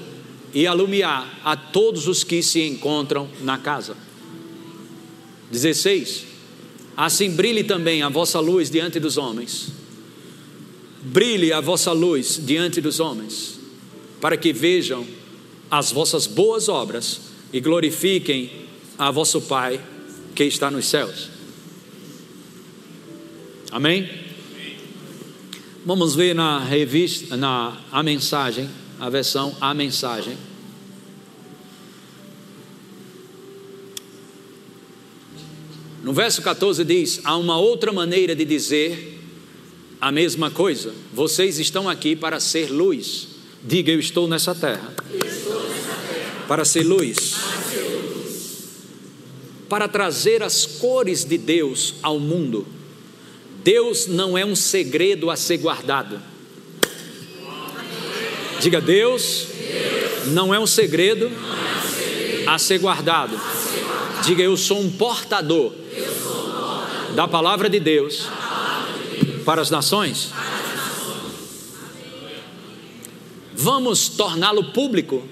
[0.53, 3.97] e alumiar a todos os que se encontram na casa.
[5.51, 6.27] 16.
[6.95, 9.81] Assim brilhe também a vossa luz diante dos homens
[11.03, 13.59] brilhe a vossa luz diante dos homens,
[14.21, 15.05] para que vejam
[15.69, 17.21] as vossas boas obras
[17.53, 18.51] e glorifiquem
[18.97, 19.81] a vosso Pai
[20.35, 21.29] que está nos céus.
[23.71, 24.09] Amém?
[25.85, 30.39] Vamos ver na revista, na a mensagem, a versão a mensagem.
[36.05, 39.21] No verso 14 diz: há uma outra maneira de dizer
[40.01, 40.95] a mesma coisa.
[41.13, 43.29] Vocês estão aqui para ser luz.
[43.65, 44.95] Diga, eu estou nessa terra.
[46.47, 47.35] Para ser luz.
[49.69, 52.67] Para trazer as cores de Deus ao mundo.
[53.65, 56.21] Deus não é um segredo a ser guardado.
[58.61, 59.47] Diga, Deus
[60.29, 61.31] não é um segredo
[62.47, 63.39] a ser guardado.
[64.25, 65.73] Diga, eu sou um portador
[67.15, 68.29] da palavra de Deus
[69.45, 70.33] para as nações?
[73.55, 75.23] Vamos torná-lo público,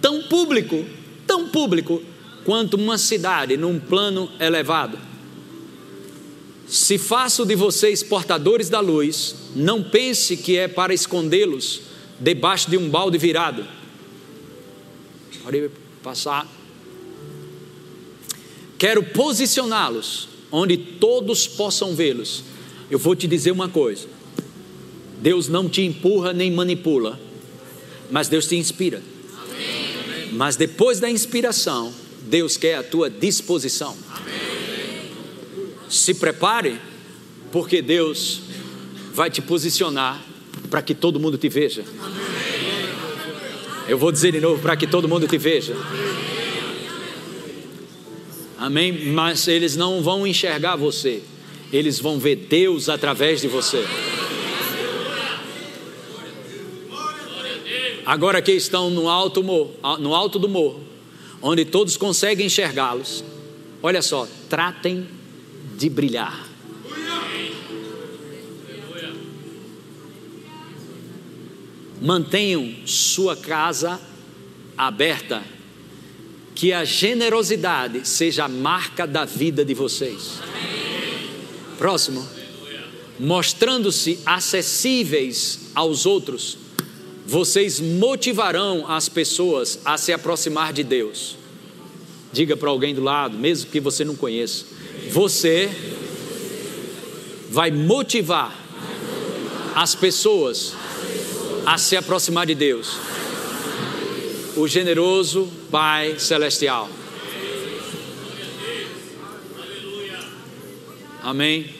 [0.00, 0.84] tão público,
[1.26, 2.02] tão público,
[2.44, 5.07] quanto uma cidade num plano elevado.
[6.68, 11.80] Se faço de vocês portadores da luz, não pense que é para escondê-los
[12.20, 13.66] debaixo de um balde virado.
[15.42, 15.70] Pode
[16.02, 16.46] passar.
[18.78, 22.44] Quero posicioná-los onde todos possam vê-los
[22.90, 24.06] eu vou te dizer uma coisa:
[25.20, 27.20] Deus não te empurra nem manipula,
[28.10, 29.02] mas Deus te inspira.
[30.32, 33.96] Mas depois da inspiração, Deus quer a tua disposição.
[35.88, 36.80] Se prepare,
[37.50, 38.40] porque Deus
[39.12, 40.22] vai te posicionar
[40.70, 41.84] para que todo mundo te veja.
[43.88, 45.74] Eu vou dizer de novo para que todo mundo te veja.
[48.58, 49.06] Amém?
[49.06, 51.22] Mas eles não vão enxergar você
[51.72, 53.84] eles vão ver Deus através de você.
[58.04, 60.82] Agora que estão no alto, morro, no alto do morro,
[61.42, 63.22] onde todos conseguem enxergá-los,
[63.82, 65.06] olha só, tratem
[65.78, 66.44] de brilhar.
[72.02, 74.00] Mantenham sua casa
[74.76, 75.42] aberta,
[76.54, 80.40] que a generosidade seja a marca da vida de vocês.
[81.78, 82.26] Próximo.
[83.20, 86.58] Mostrando-se acessíveis aos outros,
[87.26, 91.36] vocês motivarão as pessoas a se aproximar de Deus.
[92.32, 94.77] Diga para alguém do lado, mesmo que você não conheça.
[95.10, 95.70] Você
[97.50, 98.54] vai motivar
[99.74, 100.74] as pessoas
[101.64, 102.96] a se aproximar de Deus.
[104.56, 106.88] O generoso Pai Celestial.
[111.22, 111.74] Amém?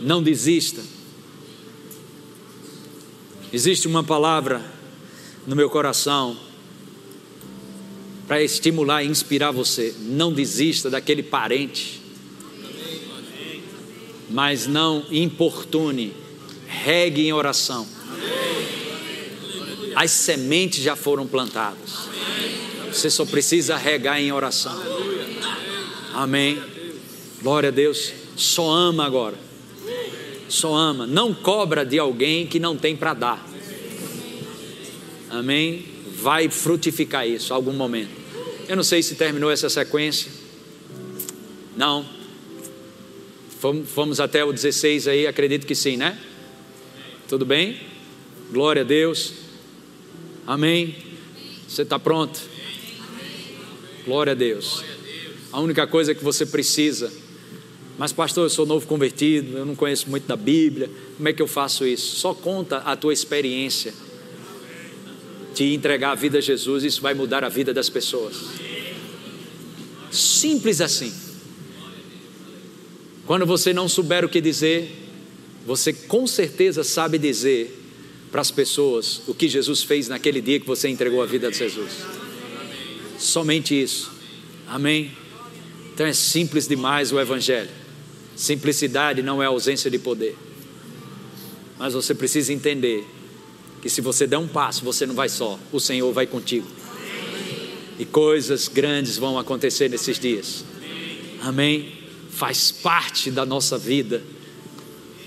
[0.00, 0.82] Não desista.
[3.52, 4.62] Existe uma palavra
[5.46, 6.36] no meu coração
[8.30, 9.92] para estimular e inspirar você.
[10.02, 12.00] Não desista daquele parente,
[14.30, 16.12] mas não importune,
[16.64, 17.84] regue em oração.
[19.96, 22.08] As sementes já foram plantadas.
[22.92, 24.80] Você só precisa regar em oração.
[26.14, 26.62] Amém.
[27.42, 28.12] Glória a Deus.
[28.36, 29.36] Só ama agora.
[30.48, 31.04] Só ama.
[31.04, 33.44] Não cobra de alguém que não tem para dar.
[35.28, 35.84] Amém?
[36.14, 38.19] Vai frutificar isso algum momento.
[38.70, 40.30] Eu não sei se terminou essa sequência.
[41.76, 42.06] Não.
[43.86, 46.16] Fomos até o 16 aí, acredito que sim, né?
[47.28, 47.80] Tudo bem?
[48.52, 49.32] Glória a Deus.
[50.46, 50.94] Amém.
[51.66, 52.38] Você está pronto?
[54.04, 54.84] Glória a Deus.
[55.50, 57.10] A única coisa que você precisa
[58.00, 61.42] mas, pastor, eu sou novo convertido, eu não conheço muito da Bíblia, como é que
[61.42, 62.16] eu faço isso?
[62.16, 63.92] Só conta a tua experiência.
[65.50, 68.36] Noite e entregar a vida a Jesus, isso vai mudar a vida das pessoas.
[70.10, 71.12] Simples assim.
[73.26, 74.90] Quando você não souber o que dizer,
[75.66, 77.76] você com certeza sabe dizer
[78.30, 81.50] para as pessoas o que Jesus fez naquele dia que você entregou a vida a
[81.50, 81.92] Jesus.
[83.18, 84.10] Somente isso.
[84.66, 85.12] Amém?
[85.92, 87.70] Então é simples demais o Evangelho.
[88.34, 90.36] Simplicidade não é ausência de poder.
[91.78, 93.06] Mas você precisa entender
[93.80, 96.66] que se você der um passo, você não vai só, o Senhor vai contigo.
[97.98, 100.64] E coisas grandes vão acontecer nesses dias.
[101.42, 101.92] Amém?
[102.30, 104.22] Faz parte da nossa vida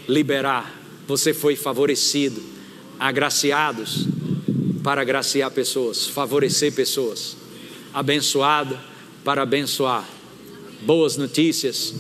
[0.08, 0.80] liberar.
[1.08, 2.42] Você foi favorecido,
[3.00, 4.08] agraciados
[4.84, 7.38] para agraciar pessoas, favorecer pessoas,
[7.94, 8.78] abençoado
[9.24, 10.08] para abençoar.
[10.82, 11.94] Boas notícias,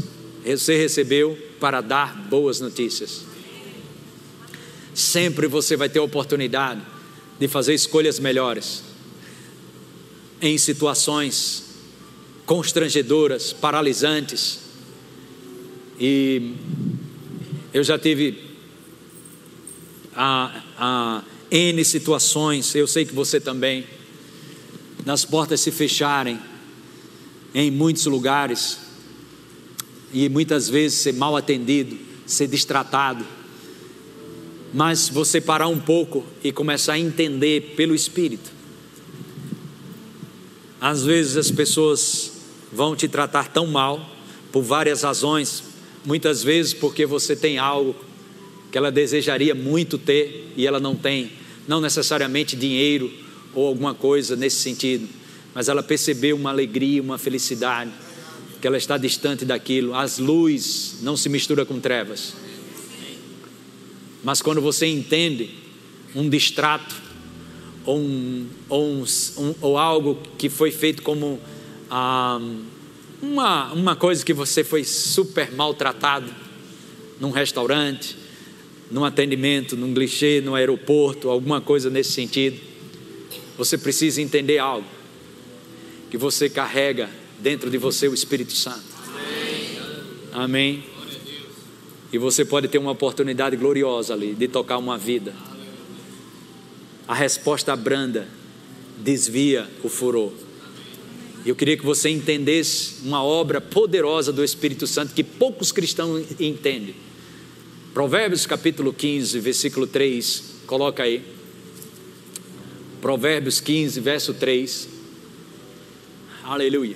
[0.45, 3.32] você recebeu para dar boas notícias.
[4.93, 6.82] Sempre você vai ter a oportunidade
[7.39, 8.84] de fazer escolhas melhores
[10.41, 11.63] em situações
[12.45, 14.60] constrangedoras, paralisantes.
[15.99, 16.53] E
[17.73, 18.38] eu já tive
[20.15, 23.86] a, a N situações, eu sei que você também,
[25.06, 26.39] nas portas se fecharem
[27.56, 28.79] em muitos lugares
[30.12, 33.25] e muitas vezes ser mal atendido, ser distratado
[34.73, 38.51] mas você parar um pouco e começar a entender pelo Espírito.
[40.81, 42.31] Às vezes as pessoas
[42.71, 44.09] vão te tratar tão mal
[44.51, 45.63] por várias razões,
[46.03, 47.95] muitas vezes porque você tem algo
[48.71, 51.31] que ela desejaria muito ter e ela não tem,
[51.67, 53.12] não necessariamente dinheiro
[53.53, 55.07] ou alguma coisa nesse sentido,
[55.53, 57.91] mas ela percebeu uma alegria, uma felicidade,
[58.59, 59.93] que ela está distante daquilo.
[59.93, 62.33] As luzes não se misturam com trevas.
[64.23, 65.49] Mas quando você entende
[66.15, 66.95] um distrato
[67.86, 69.03] ou, um, ou,
[69.38, 71.39] um, ou algo que foi feito como
[71.89, 72.39] ah,
[73.21, 76.33] uma, uma coisa que você foi super maltratado
[77.19, 78.17] num restaurante,
[78.89, 82.59] num atendimento, num clichê, no aeroporto, alguma coisa nesse sentido,
[83.57, 84.88] você precisa entender algo
[86.09, 87.09] que você carrega
[87.39, 88.83] dentro de você o Espírito Santo.
[90.31, 90.81] Amém.
[90.81, 90.92] Amém.
[92.13, 95.34] E você pode ter uma oportunidade gloriosa ali de tocar uma vida.
[97.08, 98.28] A resposta branda
[98.99, 100.32] desvia o furor.
[101.43, 106.93] Eu queria que você entendesse uma obra poderosa do Espírito Santo que poucos cristãos entendem.
[107.95, 111.23] Provérbios capítulo 15, versículo 3, coloca aí.
[113.02, 114.88] Provérbios 15, verso 3.
[116.43, 116.95] Aleluia.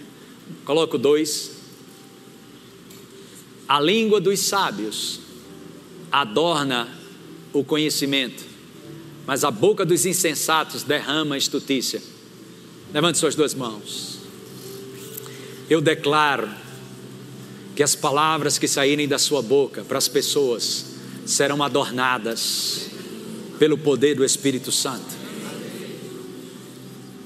[0.64, 1.57] Coloca o 2.
[3.68, 5.20] A língua dos sábios
[6.12, 6.88] adorna
[7.52, 8.44] o conhecimento,
[9.26, 12.02] mas a boca dos insensatos derrama estutícia.
[12.94, 14.20] Levante suas duas mãos.
[15.70, 16.50] Eu declaro
[17.76, 20.86] que as palavras que saírem da sua boca para as pessoas
[21.26, 22.90] serão adornadas
[23.60, 25.18] pelo poder do Espírito Santo.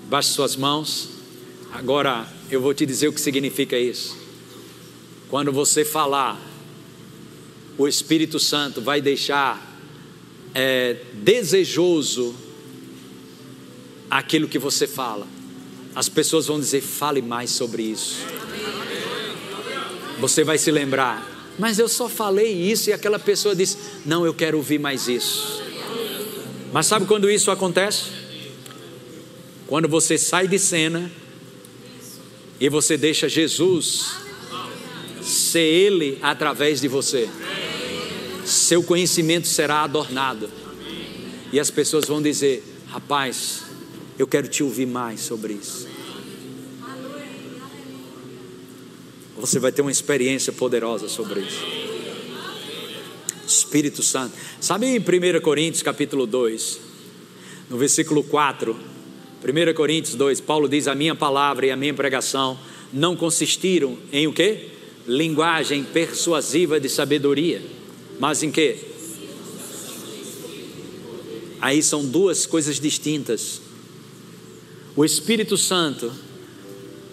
[0.09, 1.09] Baixe suas mãos.
[1.71, 4.20] Agora eu vou te dizer o que significa isso.
[5.31, 6.37] Quando você falar,
[7.77, 9.65] o Espírito Santo vai deixar
[10.53, 12.35] é, desejoso
[14.09, 15.25] aquilo que você fala.
[15.95, 18.17] As pessoas vão dizer: fale mais sobre isso.
[20.19, 21.25] Você vai se lembrar,
[21.57, 25.63] mas eu só falei isso e aquela pessoa diz: não, eu quero ouvir mais isso.
[26.73, 28.09] Mas sabe quando isso acontece?
[29.65, 31.09] Quando você sai de cena
[32.59, 34.20] e você deixa Jesus
[35.51, 37.29] ser Ele através de você.
[38.45, 40.49] Seu conhecimento será adornado.
[41.51, 43.63] E as pessoas vão dizer: Rapaz,
[44.17, 45.87] eu quero te ouvir mais sobre isso.
[49.37, 51.65] Você vai ter uma experiência poderosa sobre isso.
[53.45, 54.33] Espírito Santo.
[54.59, 56.79] Sabe em 1 Coríntios capítulo 2,
[57.69, 58.77] no versículo 4,
[59.43, 62.57] 1 Coríntios 2, Paulo diz: A minha palavra e a minha pregação
[62.93, 64.80] não consistiram em o quê?
[65.07, 67.61] Linguagem persuasiva de sabedoria,
[68.19, 68.77] mas em que?
[71.59, 73.61] Aí são duas coisas distintas.
[74.95, 76.11] O Espírito Santo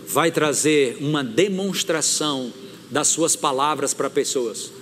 [0.06, 2.52] vai trazer uma demonstração
[2.90, 4.72] das suas palavras para pessoas.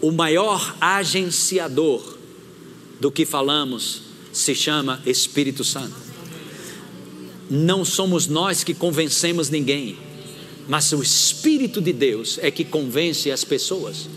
[0.00, 2.18] O maior agenciador
[3.00, 5.94] do que falamos se chama Espírito Santo.
[7.48, 9.96] Não somos nós que convencemos ninguém
[10.68, 14.08] mas o Espírito de Deus é que convence as pessoas.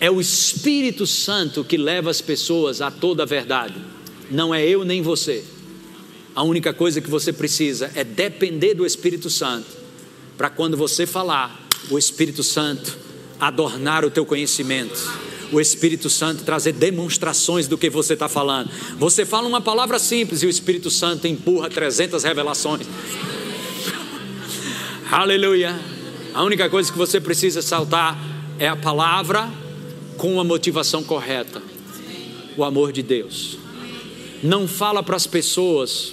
[0.00, 3.74] É o Espírito Santo que leva as pessoas a toda a verdade.
[4.30, 5.44] Não é eu nem você.
[6.34, 9.78] A única coisa que você precisa é depender do Espírito Santo
[10.38, 12.96] para quando você falar, o Espírito Santo
[13.40, 14.96] adornar o teu conhecimento.
[15.50, 18.70] O Espírito Santo trazer demonstrações do que você está falando.
[18.98, 22.86] Você fala uma palavra simples e o Espírito Santo empurra 300 revelações.
[25.10, 25.74] Aleluia.
[26.34, 28.18] A única coisa que você precisa saltar
[28.58, 29.50] é a palavra
[30.18, 31.62] com a motivação correta.
[32.58, 33.56] O amor de Deus.
[34.42, 36.12] Não fala para as pessoas.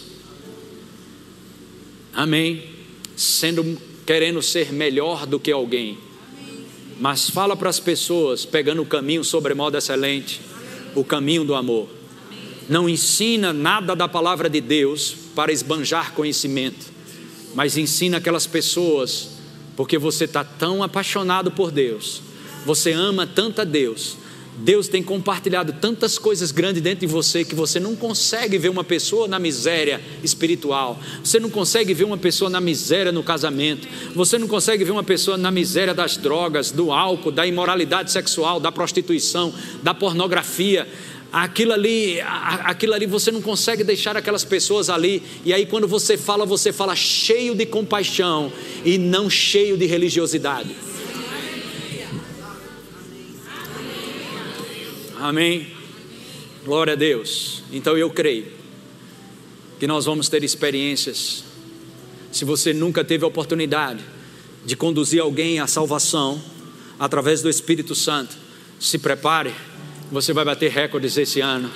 [2.14, 2.64] Amém.
[3.18, 5.98] Sendo querendo ser melhor do que alguém.
[6.98, 10.40] Mas fala para as pessoas pegando o caminho sobremodo excelente,
[10.96, 11.90] o caminho do amor.
[12.70, 16.95] Não ensina nada da palavra de Deus para esbanjar conhecimento,
[17.56, 19.30] mas ensina aquelas pessoas
[19.76, 22.22] porque você está tão apaixonado por Deus,
[22.66, 24.18] você ama tanto a Deus,
[24.58, 28.86] Deus tem compartilhado tantas coisas grandes dentro de você que você não consegue ver uma
[28.86, 34.38] pessoa na miséria espiritual, você não consegue ver uma pessoa na miséria no casamento, você
[34.38, 38.72] não consegue ver uma pessoa na miséria das drogas, do álcool, da imoralidade sexual, da
[38.72, 39.54] prostituição,
[39.84, 40.88] da pornografia.
[41.38, 46.18] Aquilo ali, aquilo ali você não consegue deixar aquelas pessoas ali, e aí quando você
[46.18, 48.50] fala, você fala cheio de compaixão
[48.86, 50.74] e não cheio de religiosidade.
[55.20, 55.68] Amém?
[56.64, 57.64] Glória a Deus.
[57.70, 58.48] Então eu creio
[59.78, 61.44] que nós vamos ter experiências.
[62.32, 64.02] Se você nunca teve a oportunidade
[64.66, 66.42] de conduzir alguém à salvação
[66.98, 68.38] através do Espírito Santo,
[68.80, 69.54] se prepare,
[70.12, 71.72] você vai bater recordes esse ano.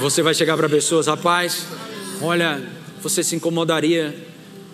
[0.00, 1.66] Você vai chegar para pessoas, rapaz,
[2.22, 2.62] olha,
[3.02, 4.16] você se incomodaria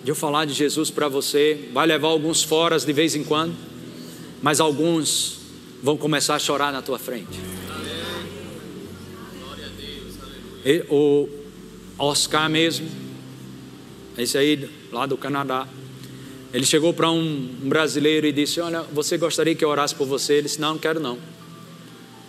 [0.03, 3.53] de eu falar de Jesus para você, vai levar alguns foras de vez em quando,
[4.41, 5.39] mas alguns
[5.83, 7.39] vão começar a chorar na tua frente.
[10.65, 11.27] E, o
[11.97, 12.87] Oscar mesmo,
[14.17, 15.67] esse aí lá do Canadá,
[16.53, 20.33] ele chegou para um, brasileiro e disse: Olha, você gostaria que eu orasse por você?
[20.33, 21.17] Ele disse: Não, não quero não.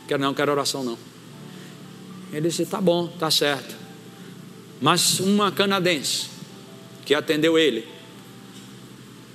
[0.09, 0.99] Quero não, quero oração não.
[2.33, 3.77] Ele disse: Tá bom, tá certo.
[4.81, 6.29] Mas uma canadense
[7.05, 7.87] que atendeu ele,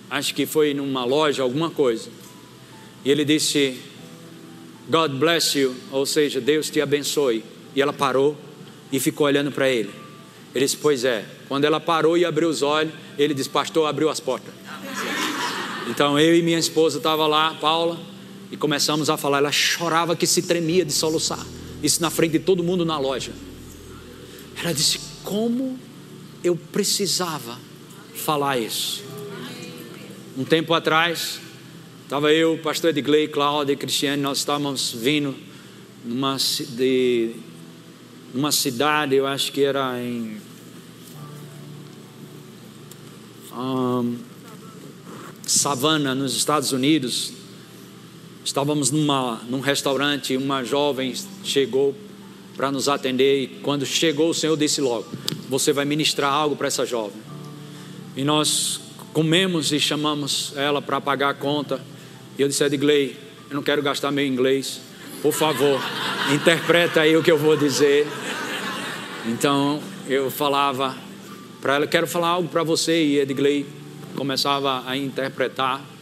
[0.09, 2.09] acho que foi numa loja, alguma coisa,
[3.05, 3.80] e ele disse:
[4.89, 7.43] God bless you, ou seja, Deus te abençoe.
[7.76, 8.36] E ela parou
[8.91, 9.91] e ficou olhando para ele.
[10.55, 11.24] Ele disse: Pois é.
[11.47, 14.53] Quando ela parou e abriu os olhos, ele disse: Pastor, abriu as portas.
[15.88, 17.99] Então eu e minha esposa estavam lá, Paula,
[18.54, 19.39] e começamos a falar.
[19.39, 21.43] Ela chorava que se tremia de soluçar.
[21.82, 23.34] Isso na frente de todo mundo na loja.
[24.62, 25.78] Ela disse: Como
[26.43, 27.60] eu precisava
[28.14, 29.04] falar isso.
[30.38, 31.39] Um tempo atrás,
[32.04, 35.34] Estava eu, pastor Edgley, Cláudia e Cristiane, nós estávamos vindo
[36.06, 36.38] numa,
[36.70, 37.32] de,
[38.32, 40.38] numa cidade, eu acho que era em.
[43.51, 44.18] Um,
[45.47, 47.34] Savana, nos Estados Unidos.
[48.46, 51.14] Estávamos numa, num restaurante uma jovem
[51.44, 51.96] chegou
[52.58, 53.44] para nos atender.
[53.44, 55.06] E quando chegou, o Senhor disse logo:
[55.50, 57.22] Você vai ministrar algo para essa jovem.
[58.16, 58.82] E nós
[59.14, 61.80] comemos e chamamos ela para pagar a conta.
[62.38, 63.16] E eu disse a Edgley,
[63.50, 64.82] eu não quero gastar meu inglês.
[65.22, 65.80] Por favor,
[66.34, 68.08] interpreta aí o que eu vou dizer.
[69.26, 70.98] Então eu falava
[71.62, 73.04] para ela, quero falar algo para você.
[73.04, 73.66] E Edgley
[74.16, 75.93] começava a interpretar.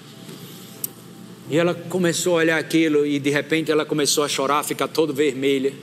[1.52, 5.12] E ela começou a olhar aquilo e de repente ela começou a chorar, ficar toda
[5.12, 5.74] vermelha.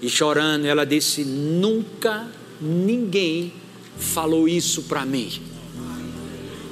[0.00, 2.28] E chorando, ela disse: Nunca
[2.60, 3.52] ninguém
[3.98, 5.28] falou isso para mim.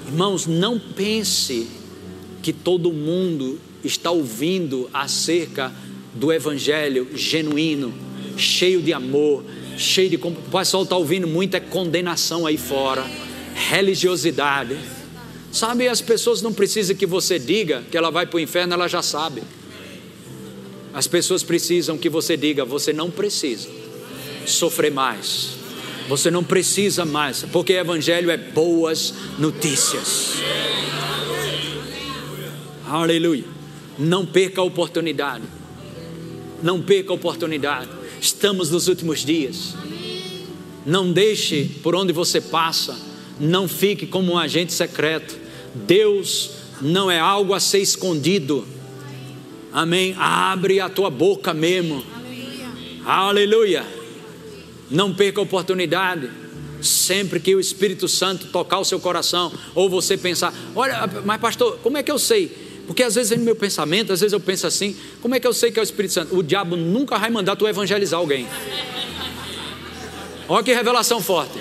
[0.07, 1.67] Irmãos, não pense
[2.41, 5.73] que todo mundo está ouvindo acerca
[6.15, 7.93] do evangelho genuíno,
[8.37, 9.45] cheio de amor,
[9.77, 10.17] cheio de.
[10.17, 13.05] O pessoal está ouvindo muita condenação aí fora,
[13.53, 14.79] religiosidade.
[15.51, 18.89] Sabe, as pessoas não precisam que você diga que ela vai para o inferno, ela
[18.89, 19.43] já sabe.
[20.93, 23.69] As pessoas precisam que você diga: você não precisa
[24.47, 25.57] sofrer mais.
[26.09, 30.37] Você não precisa mais, porque evangelho é boas notícias.
[32.87, 33.45] Aleluia.
[33.99, 35.45] Não perca a oportunidade.
[36.63, 37.91] Não perca a oportunidade.
[38.21, 39.75] Estamos nos últimos dias.
[40.87, 43.08] Não deixe por onde você passa.
[43.41, 45.39] Não fique como um agente secreto.
[45.75, 48.67] Deus não é algo a ser escondido.
[49.73, 50.15] Amém.
[50.19, 52.05] Abre a tua boca mesmo.
[53.05, 53.85] Aleluia.
[54.91, 56.31] Não perca a oportunidade.
[56.81, 61.77] Sempre que o Espírito Santo tocar o seu coração, ou você pensar, olha, mas pastor,
[61.83, 62.57] como é que eu sei?
[62.87, 65.53] Porque às vezes no meu pensamento, às vezes eu penso assim: como é que eu
[65.53, 66.37] sei que é o Espírito Santo?
[66.37, 68.47] O diabo nunca vai mandar tu evangelizar alguém.
[70.49, 71.59] Olha que revelação forte.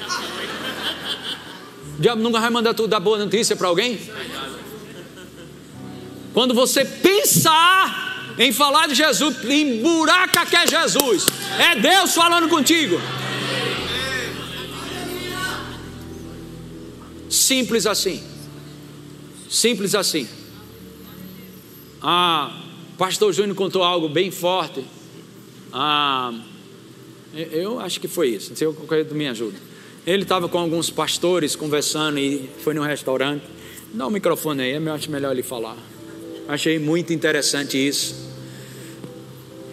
[1.97, 3.99] O diabo nunca vai mandar tu dar boa notícia para alguém.
[6.33, 11.25] Quando você pensar em falar de Jesus, em buraca que é Jesus,
[11.57, 13.01] é Deus falando contigo.
[17.27, 18.23] Simples assim.
[19.49, 20.27] Simples assim.
[21.99, 22.61] Ah,
[22.97, 24.85] pastor Júnior contou algo bem forte.
[25.73, 26.31] Ah,
[27.33, 28.55] eu acho que foi isso.
[28.55, 29.57] Sei qualquer me ajuda.
[30.07, 33.43] Ele estava com alguns pastores conversando e foi num restaurante.
[33.93, 35.77] Dá o um microfone aí, eu acho melhor ele falar.
[36.47, 38.27] Achei muito interessante isso.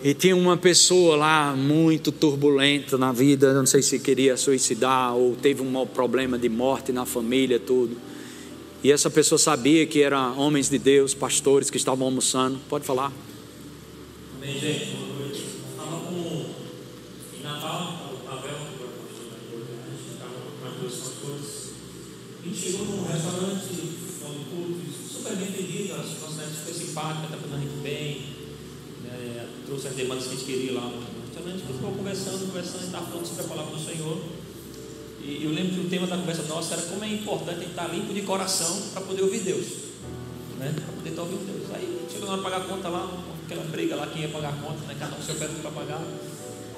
[0.03, 5.35] E tinha uma pessoa lá muito turbulenta na vida, não sei se queria suicidar ou
[5.35, 7.97] teve um problema de morte na família, tudo.
[8.83, 12.61] E essa pessoa sabia que eram homens de Deus, pastores que estavam almoçando.
[12.69, 13.11] Pode falar.
[14.37, 14.95] Amém, gente.
[15.71, 16.45] Estava com
[17.39, 20.95] em Natal, o Pavel, que foi pastor da igreja, a gente estava com as duas
[21.09, 21.71] pastores.
[22.43, 23.69] A gente chegou num restaurante,
[24.21, 24.81] foi um culto,
[25.11, 25.35] super
[25.95, 28.35] a nossa super simpática, está fazendo muito bem
[29.67, 30.93] trouxe as demandas que a gente queria lá
[31.37, 34.19] a gente ficou conversando, conversando, e estava falando sobre a palavra do Senhor.
[35.21, 38.15] E eu lembro que o tema da conversa nossa era como é importante estar limpo
[38.15, 39.67] de coração para poder ouvir Deus.
[40.59, 40.73] Né?
[40.75, 41.75] Para poder estar ouvindo Deus.
[41.75, 43.11] Aí chegou na hora de pagar a conta lá,
[43.45, 44.97] aquela briga lá, quem ia pagar a conta, né?
[44.99, 46.03] cada um seu pé para pagar.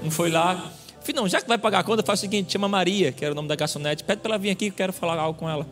[0.03, 0.73] Um foi lá.
[1.01, 3.33] Falei, não, já que vai pagar a conta, faz o seguinte, chama Maria, que era
[3.33, 5.49] o nome da garçonete, pede para ela vir aqui que eu quero falar algo com
[5.49, 5.67] ela.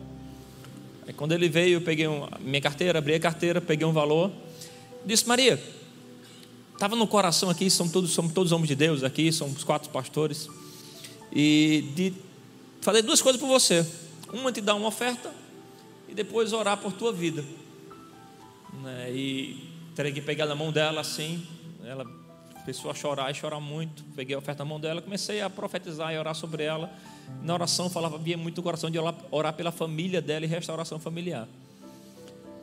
[1.07, 2.07] Aí quando ele veio, eu peguei
[2.39, 4.31] minha carteira, abri a carteira, peguei um valor,
[5.05, 5.61] disse, Maria,
[6.75, 10.49] Estava no coração aqui, somos todos, somos todos homens de Deus aqui, somos quatro pastores.
[11.31, 12.13] E de
[12.81, 13.87] fazer duas coisas por você.
[14.33, 15.31] Uma te dar uma oferta
[16.09, 17.45] e depois orar por tua vida.
[18.83, 19.09] Né?
[19.09, 21.47] E terei que pegar na mão dela assim.
[21.85, 22.05] Ela
[22.59, 24.03] começou a chorar e chorar muito.
[24.13, 26.93] Peguei a oferta na mão dela, comecei a profetizar e orar sobre ela.
[27.41, 28.97] Na oração falava, havia muito o coração de
[29.31, 31.47] orar, pela família dela e restauração familiar.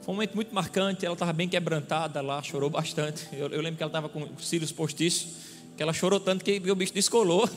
[0.03, 3.29] Foi um momento muito marcante, ela estava bem quebrantada lá, chorou bastante.
[3.33, 5.29] Eu, eu lembro que ela estava com os cílios postiços,
[5.77, 7.49] que ela chorou tanto que o bicho descolou.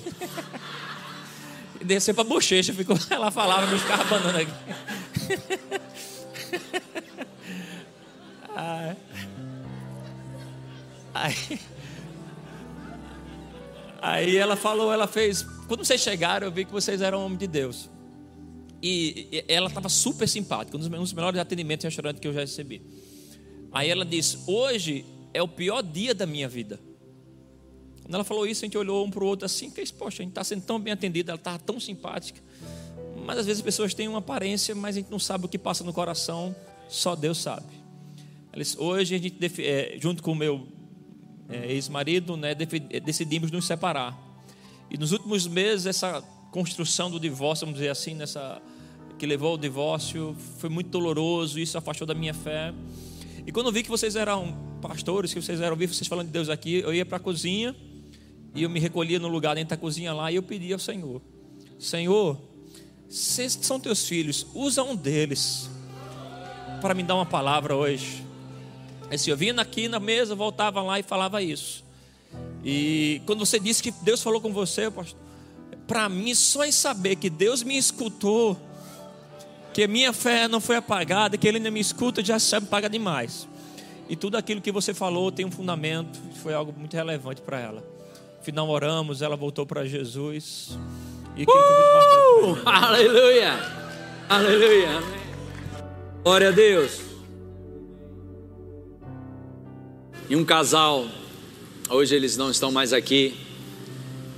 [1.81, 4.51] e desceu para a bochecha, ficou, ela falava, bicho ficava abanando aqui.
[11.15, 11.59] Aí,
[14.01, 15.45] aí ela falou, ela fez.
[15.67, 17.89] Quando vocês chegaram, eu vi que vocês eram homem de Deus.
[18.81, 22.81] E ela estava super simpática, um dos melhores atendimentos em restaurante que eu já recebi.
[23.71, 26.79] Aí ela disse: Hoje é o pior dia da minha vida.
[28.03, 30.23] Quando ela falou isso, a gente olhou um para o outro assim, que poxa, a
[30.23, 32.39] gente está sendo tão bem atendida, ela estava tão simpática.
[33.25, 35.57] Mas às vezes as pessoas têm uma aparência, mas a gente não sabe o que
[35.57, 36.55] passa no coração,
[36.87, 37.73] só Deus sabe.
[38.53, 40.67] Ela disse, hoje a gente, é, junto com o meu
[41.49, 42.53] é, ex-marido, né,
[43.03, 44.24] decidimos nos separar.
[44.89, 46.21] E nos últimos meses, essa
[46.51, 48.61] construção do divórcio, vamos dizer assim, nessa
[49.17, 52.73] que levou ao divórcio, foi muito doloroso, isso afastou da minha fé.
[53.47, 56.33] E quando eu vi que vocês eram pastores, que vocês eram ouvir vocês falando de
[56.33, 57.75] Deus aqui, eu ia para a cozinha
[58.53, 61.21] e eu me recolhia no lugar dentro da cozinha lá e eu pedia ao Senhor:
[61.79, 62.41] Senhor,
[63.07, 65.69] se são teus filhos, usa um deles
[66.81, 68.25] para me dar uma palavra hoje.
[69.11, 71.84] Assim, eu vinha aqui na mesa, voltava lá e falava isso.
[72.63, 74.91] E quando você disse que Deus falou com você,
[75.87, 78.57] para mim, só em saber que Deus me escutou
[79.75, 83.45] que minha fé não foi apagada, que Ele ainda me escuta, já sabe paga demais.
[84.07, 87.83] E tudo aquilo que você falou tem um fundamento, foi algo muito relevante para ela.
[88.41, 90.77] Final oramos, ela voltou para Jesus.
[91.35, 92.57] E uh!
[92.65, 93.51] Aleluia!
[94.29, 95.03] Aleluia!
[96.23, 97.01] Glória a Deus!
[100.29, 101.05] E um casal,
[101.89, 103.35] hoje eles não estão mais aqui,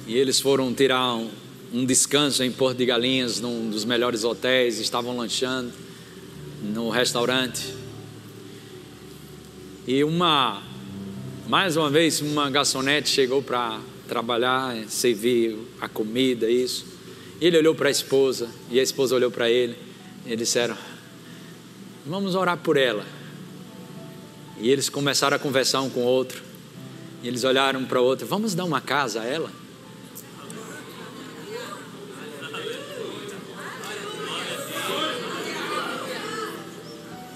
[0.06, 1.30] e eles foram tirar um,
[1.74, 5.72] um descanso em Porto de Galinhas, num dos melhores hotéis, estavam lanchando
[6.62, 7.74] no restaurante.
[9.86, 10.62] E uma,
[11.48, 16.86] mais uma vez, uma garçonete chegou para trabalhar, servir a comida, isso.
[17.40, 19.76] Ele olhou para a esposa, e a esposa olhou para ele,
[20.26, 20.78] e disseram:
[22.06, 23.06] Vamos orar por ela.
[24.60, 26.47] E eles começaram a conversar um com o outro.
[27.22, 29.52] E eles olharam para o outro: Vamos dar uma casa a ela?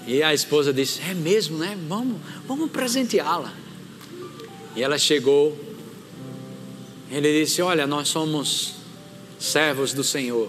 [0.06, 1.78] E a esposa disse: É mesmo, né?
[1.88, 3.52] Vamos, vamos presenteá-la.
[4.74, 5.58] E ela chegou.
[7.10, 8.74] Ele disse: Olha, nós somos
[9.38, 10.48] servos do Senhor.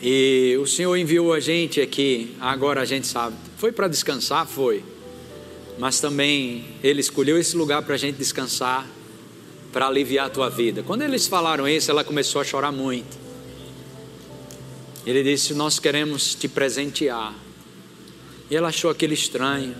[0.00, 3.36] E o Senhor enviou a gente aqui, agora a gente sabe.
[3.56, 4.46] Foi para descansar?
[4.46, 4.82] Foi.
[5.78, 8.86] Mas também Ele escolheu esse lugar para a gente descansar,
[9.72, 10.82] para aliviar a tua vida.
[10.82, 13.16] Quando eles falaram isso, ela começou a chorar muito.
[15.06, 17.34] Ele disse: Nós queremos te presentear.
[18.50, 19.74] E ela achou aquele estranho.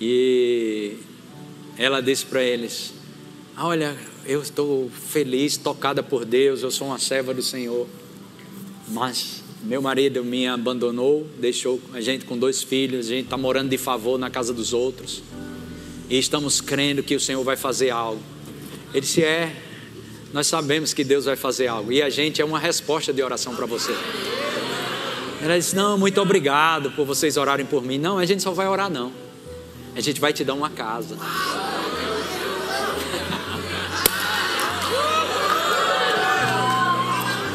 [0.00, 0.96] E
[1.76, 2.92] ela disse para eles:
[3.58, 7.86] Olha, eu estou feliz, tocada por Deus, eu sou uma serva do Senhor.
[8.88, 13.70] Mas meu marido me abandonou, deixou a gente com dois filhos, a gente está morando
[13.70, 15.22] de favor na casa dos outros.
[16.08, 18.22] E estamos crendo que o Senhor vai fazer algo.
[18.92, 19.54] Ele disse: É,
[20.32, 21.90] nós sabemos que Deus vai fazer algo.
[21.90, 23.92] E a gente é uma resposta de oração para você.
[25.42, 27.98] Ela disse: Não, muito obrigado por vocês orarem por mim.
[27.98, 29.12] Não, a gente só vai orar, não.
[29.94, 31.16] A gente vai te dar uma casa.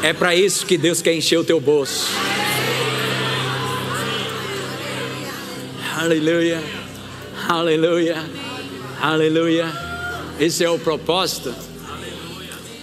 [0.02, 2.08] É para isso que Deus quer encher o teu bolso.
[5.96, 6.60] Aleluia,
[7.48, 8.28] aleluia,
[9.00, 9.72] aleluia.
[10.40, 11.54] Esse é o propósito.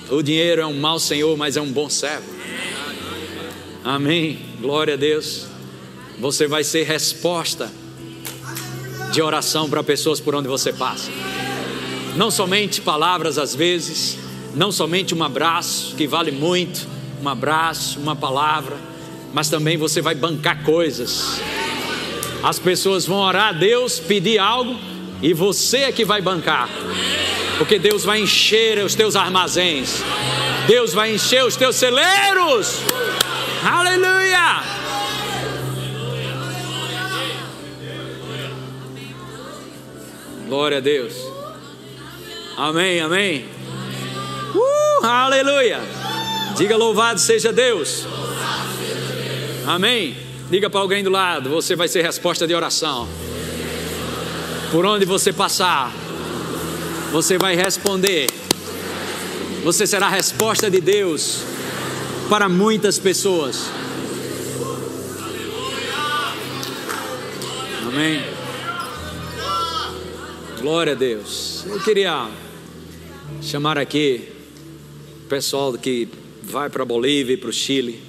[0.09, 2.33] O dinheiro é um mau senhor, mas é um bom servo.
[3.83, 4.39] Amém.
[4.61, 5.45] Glória a Deus.
[6.19, 7.69] Você vai ser resposta
[9.11, 11.11] de oração para pessoas por onde você passa.
[12.15, 14.17] Não somente palavras às vezes,
[14.55, 18.77] não somente um abraço que vale muito um abraço, uma palavra,
[19.33, 21.41] mas também você vai bancar coisas.
[22.41, 24.77] As pessoas vão orar a Deus, pedir algo,
[25.21, 26.69] e você é que vai bancar,
[27.57, 30.01] porque Deus vai encher os teus armazéns,
[30.67, 32.77] Deus vai encher os teus celeiros.
[33.63, 34.63] Aleluia!
[40.47, 41.13] Glória a Deus.
[42.57, 43.45] Amém, amém.
[44.55, 45.79] Uh, aleluia.
[46.59, 48.05] Diga louvado seja Deus.
[49.65, 50.13] Amém.
[50.49, 53.07] Diga para alguém do lado, você vai ser resposta de oração.
[54.69, 55.89] Por onde você passar,
[57.13, 58.27] você vai responder.
[59.63, 61.43] Você será a resposta de Deus
[62.27, 63.69] para muitas pessoas.
[67.87, 68.21] Amém.
[70.59, 71.63] Glória a Deus.
[71.65, 72.27] Eu queria
[73.41, 74.27] chamar aqui
[75.23, 76.09] o pessoal que
[76.49, 78.01] vai para a Bolívia e para o Chile.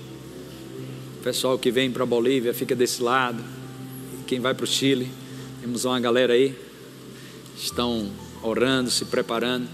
[1.19, 3.45] O pessoal que vem para a Bolívia fica desse lado.
[4.27, 5.11] Quem vai para o Chile,
[5.61, 6.57] temos uma galera aí,
[7.59, 8.11] estão
[8.43, 9.69] orando, se preparando.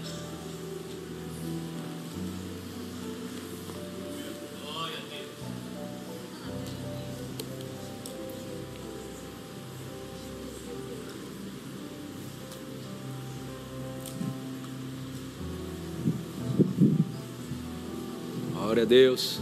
[18.87, 19.39] Deus.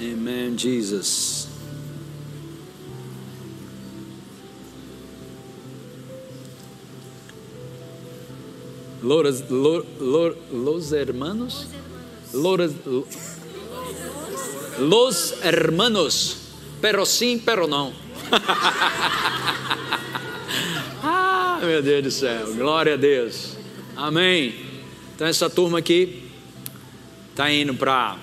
[0.00, 1.46] Amen, Jesus.
[9.02, 11.66] Loras, lo, lo, los hermanos,
[12.34, 12.72] Loras,
[14.78, 16.36] los hermanos,
[16.80, 17.92] pero sim, pero não.
[21.02, 23.56] ah, meu Deus do céu, glória a Deus,
[23.96, 24.54] amém.
[25.14, 26.30] Então, essa turma aqui
[27.30, 28.16] está indo para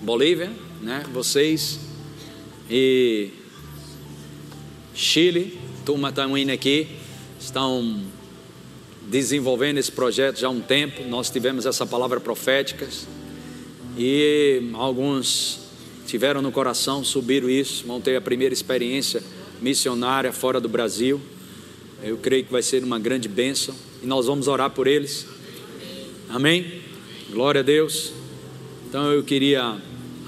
[0.00, 1.04] Bolívia, né?
[1.12, 1.78] Vocês
[2.70, 3.30] e
[4.94, 6.86] Chile, turma está indo aqui,
[7.38, 8.00] estão
[9.02, 11.02] desenvolvendo esse projeto já há um tempo.
[11.04, 12.88] Nós tivemos essa palavra profética
[13.98, 15.60] e alguns
[16.06, 19.22] tiveram no coração, subiram isso, vão ter a primeira experiência
[19.60, 21.20] missionária fora do Brasil.
[22.02, 25.26] Eu creio que vai ser uma grande bênção e nós vamos orar por eles.
[26.28, 26.80] Amém?
[27.30, 28.12] Glória a Deus.
[28.88, 29.76] Então eu queria,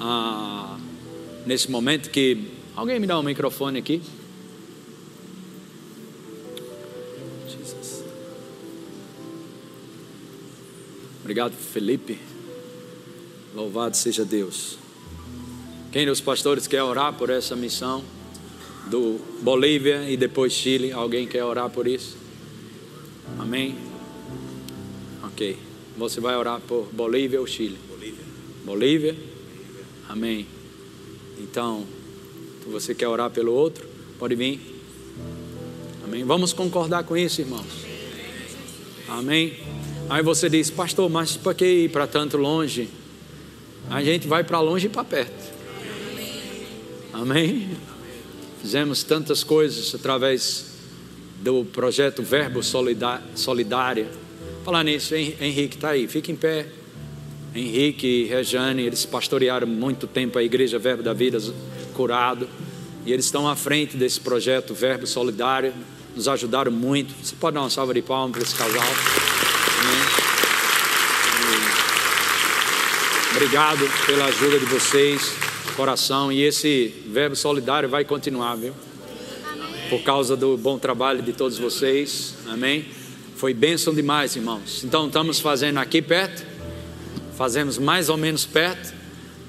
[0.01, 0.78] ah,
[1.47, 4.03] nesse momento, que alguém me dá um microfone aqui.
[7.49, 8.05] Jesus.
[11.20, 12.18] Obrigado, Felipe.
[13.55, 14.78] Louvado seja Deus.
[15.93, 18.03] Quem dos pastores quer orar por essa missão
[18.86, 20.90] do Bolívia e depois Chile?
[20.90, 22.16] Alguém quer orar por isso?
[23.38, 23.76] Amém?
[25.22, 25.59] Ok.
[25.99, 27.78] Você vai orar por Bolívia ou Chile?
[27.88, 28.24] Bolívia.
[28.64, 29.32] Bolívia?
[30.12, 30.46] Amém.
[31.38, 31.86] Então,
[32.70, 33.88] você quer orar pelo outro?
[34.18, 34.60] Pode vir.
[36.04, 36.22] Amém.
[36.22, 37.86] Vamos concordar com isso, irmãos.
[39.08, 39.56] Amém.
[40.10, 42.90] Aí você diz, pastor, mas para que ir para tanto longe?
[43.88, 45.50] A gente vai para longe e para perto.
[47.14, 47.70] Amém.
[48.60, 50.72] Fizemos tantas coisas através
[51.40, 54.08] do projeto Verbo Solidário
[54.62, 56.82] Falar nisso, Henrique, está aí, fica em pé.
[57.55, 61.38] Henrique e Rejane, eles pastorearam muito tempo a Igreja Verbo da Vida
[61.92, 62.48] Curado.
[63.05, 65.72] E eles estão à frente desse projeto Verbo Solidário,
[66.16, 67.12] nos ajudaram muito.
[67.22, 68.88] Você pode dar uma salva de palmas para esse casal?
[73.34, 75.32] Obrigado pela ajuda de vocês,
[75.74, 76.30] coração.
[76.30, 78.72] E esse Verbo Solidário vai continuar, viu?
[79.90, 82.34] Por causa do bom trabalho de todos vocês.
[82.46, 82.86] Amém.
[83.36, 84.84] Foi bênção demais, irmãos.
[84.84, 86.46] Então, estamos fazendo aqui perto,
[87.37, 88.95] fazemos mais ou menos perto,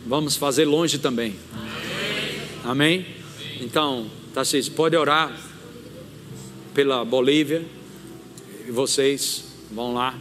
[0.06, 1.36] vamos fazer longe também.
[2.64, 3.06] Amém?
[3.60, 5.36] Então, Tarcísio, pode orar
[6.74, 7.66] pela Bolívia
[8.68, 10.16] e vocês vão lá.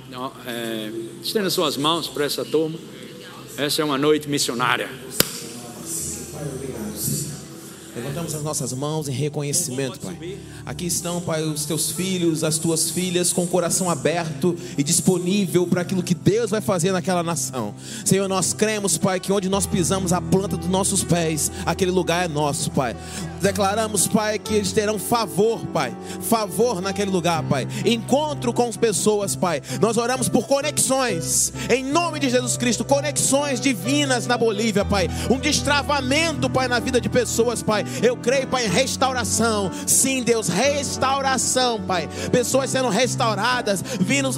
[0.47, 0.91] É,
[1.23, 2.79] estenda suas mãos para essa turma.
[3.57, 4.89] Essa é uma noite missionária.
[7.95, 10.39] Levantamos as nossas mãos em reconhecimento, Pai.
[10.65, 15.67] Aqui estão, Pai, os teus filhos, as tuas filhas, com o coração aberto e disponível
[15.67, 17.75] para aquilo que Deus vai fazer naquela nação.
[18.05, 22.25] Senhor, nós cremos, Pai, que onde nós pisamos a planta dos nossos pés, aquele lugar
[22.25, 22.97] é nosso, Pai.
[23.43, 25.93] Declaramos, Pai, que eles terão favor, Pai.
[26.23, 27.67] Favor naquele lugar, Pai.
[27.85, 29.61] Encontro com as pessoas, Pai.
[29.81, 35.11] Nós oramos por conexões, em nome de Jesus Cristo, conexões divinas na Bolívia, Pai.
[35.29, 37.85] Um destravamento, Pai, na vida de pessoas, Pai.
[38.01, 39.71] Eu creio, Pai, em restauração.
[39.87, 42.09] Sim, Deus, restauração, Pai.
[42.31, 43.83] Pessoas sendo restauradas,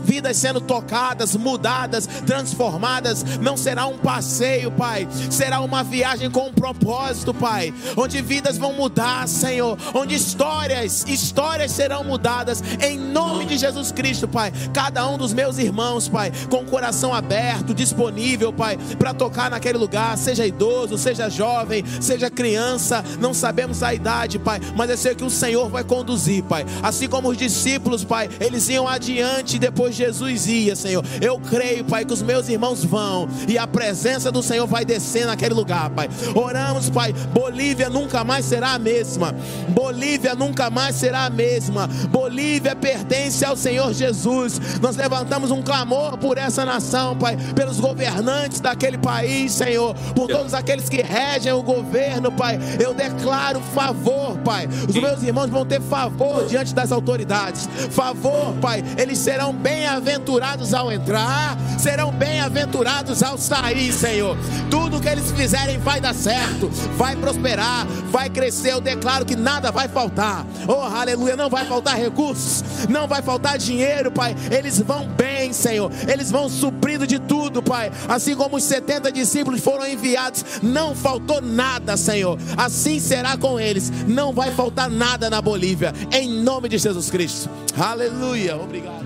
[0.02, 3.22] vidas sendo tocadas, mudadas, transformadas.
[3.40, 5.06] Não será um passeio, Pai.
[5.30, 7.74] Será uma viagem com um propósito, Pai.
[7.96, 8.93] Onde vidas vão mudar,
[9.26, 9.76] Senhor.
[9.94, 14.52] Onde histórias, histórias serão mudadas em nome de Jesus Cristo, Pai.
[14.72, 19.78] Cada um dos meus irmãos, Pai, com o coração aberto, disponível, Pai, para tocar naquele
[19.78, 25.14] lugar, seja idoso, seja jovem, seja criança, não sabemos a idade, Pai, mas eu sei
[25.14, 26.64] que o Senhor vai conduzir, Pai.
[26.82, 31.04] Assim como os discípulos, Pai, eles iam adiante e depois Jesus ia, Senhor.
[31.20, 35.26] Eu creio, Pai, que os meus irmãos vão e a presença do Senhor vai descer
[35.26, 36.08] naquele lugar, Pai.
[36.34, 37.12] Oramos, Pai.
[37.32, 39.34] Bolívia nunca mais será a mesma.
[39.70, 41.88] Bolívia nunca mais será a mesma.
[42.10, 44.60] Bolívia pertence ao Senhor Jesus.
[44.80, 50.52] Nós levantamos um clamor por essa nação, Pai, pelos governantes daquele país, Senhor, por todos
[50.52, 52.58] aqueles que regem o governo, Pai.
[52.78, 54.68] Eu declaro favor, Pai.
[54.88, 57.66] Os meus irmãos vão ter favor diante das autoridades.
[57.90, 58.84] Favor, Pai.
[58.98, 64.36] Eles serão bem-aventurados ao entrar, serão bem-aventurados ao sair, Senhor.
[64.70, 66.68] Tudo que eles fizerem vai dar certo,
[66.98, 68.73] vai prosperar, vai crescer.
[68.74, 70.44] Eu declaro que nada vai faltar.
[70.66, 74.34] Oh, aleluia, não vai faltar recursos, não vai faltar dinheiro, Pai.
[74.50, 75.92] Eles vão bem, Senhor.
[76.08, 77.92] Eles vão suprindo de tudo, Pai.
[78.08, 82.36] Assim como os 70 discípulos foram enviados, não faltou nada, Senhor.
[82.56, 83.92] Assim será com eles.
[84.08, 87.48] Não vai faltar nada na Bolívia, em nome de Jesus Cristo.
[87.78, 88.56] Aleluia.
[88.56, 89.04] Obrigado.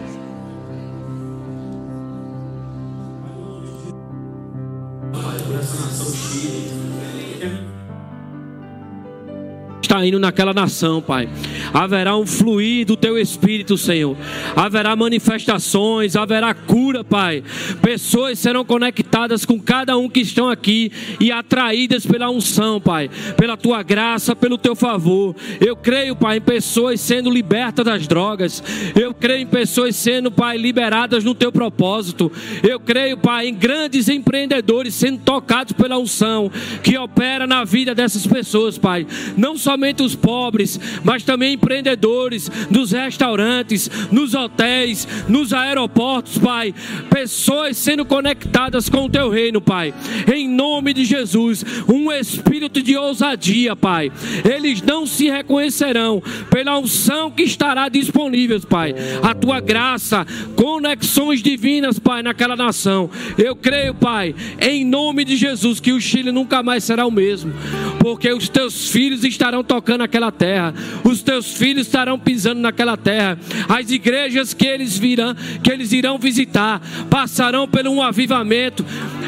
[9.89, 11.27] Está indo naquela nação, Pai.
[11.73, 14.15] Haverá um fluir do teu espírito, Senhor.
[14.55, 17.43] Haverá manifestações, haverá cura, Pai.
[17.81, 23.09] Pessoas serão conectadas com cada um que estão aqui e atraídas pela unção, Pai,
[23.39, 25.35] pela tua graça, pelo teu favor.
[25.59, 28.63] Eu creio, Pai, em pessoas sendo libertas das drogas.
[28.95, 32.31] Eu creio em pessoas sendo, Pai, liberadas no teu propósito.
[32.63, 36.51] Eu creio, Pai, em grandes empreendedores sendo tocados pela unção
[36.83, 39.07] que opera na vida dessas pessoas, Pai.
[39.35, 46.75] Não só somente os pobres, mas também empreendedores nos restaurantes, nos hotéis, nos aeroportos, Pai.
[47.09, 49.95] Pessoas sendo conectadas com o teu reino, Pai.
[50.35, 54.11] Em nome de Jesus, um espírito de ousadia, Pai.
[54.45, 56.21] Eles não se reconhecerão
[56.51, 58.97] pela unção que estará disponível, Pai.
[59.23, 60.27] A tua graça,
[60.57, 63.09] conexões divinas, Pai, naquela nação.
[63.37, 67.53] Eu creio, Pai, em nome de Jesus, que o Chile nunca mais será o mesmo,
[68.01, 73.39] porque os teus filhos estarão tocando aquela terra, os teus filhos estarão pisando naquela terra,
[73.69, 78.85] as igrejas que eles virão, que eles irão visitar, passarão por um avivamento,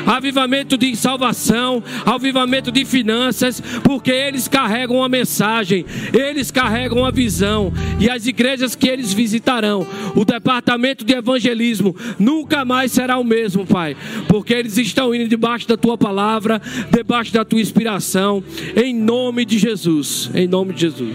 [0.06, 7.70] avivamento de salvação, avivamento de finanças, porque eles carregam uma mensagem, eles carregam uma visão,
[8.00, 9.86] e as igrejas que eles visitarão,
[10.16, 13.94] o departamento de evangelismo nunca mais será o mesmo, Pai,
[14.26, 18.42] porque eles estão indo debaixo da tua palavra, debaixo da tua inspiração,
[18.74, 21.14] em nome de Jesus em nome de Jesus.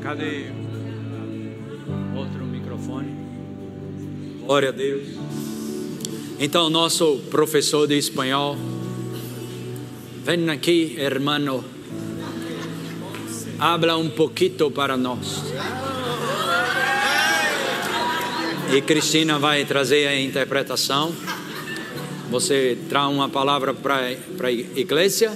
[0.00, 0.46] Cadê
[2.14, 3.08] outro microfone?
[4.44, 5.08] Glória a Deus.
[6.38, 8.56] Então, nosso professor de espanhol,
[10.24, 11.64] vem aqui, hermano,
[13.58, 15.42] habla um pouquinho para nós.
[18.74, 21.14] E Cristina vai trazer a interpretação.
[22.30, 24.06] Você traz uma palavra para
[24.46, 25.32] a igreja.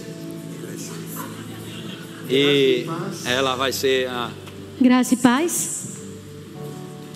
[2.29, 2.87] E
[3.25, 4.31] ela vai ser a.
[4.81, 5.87] Graça e paz.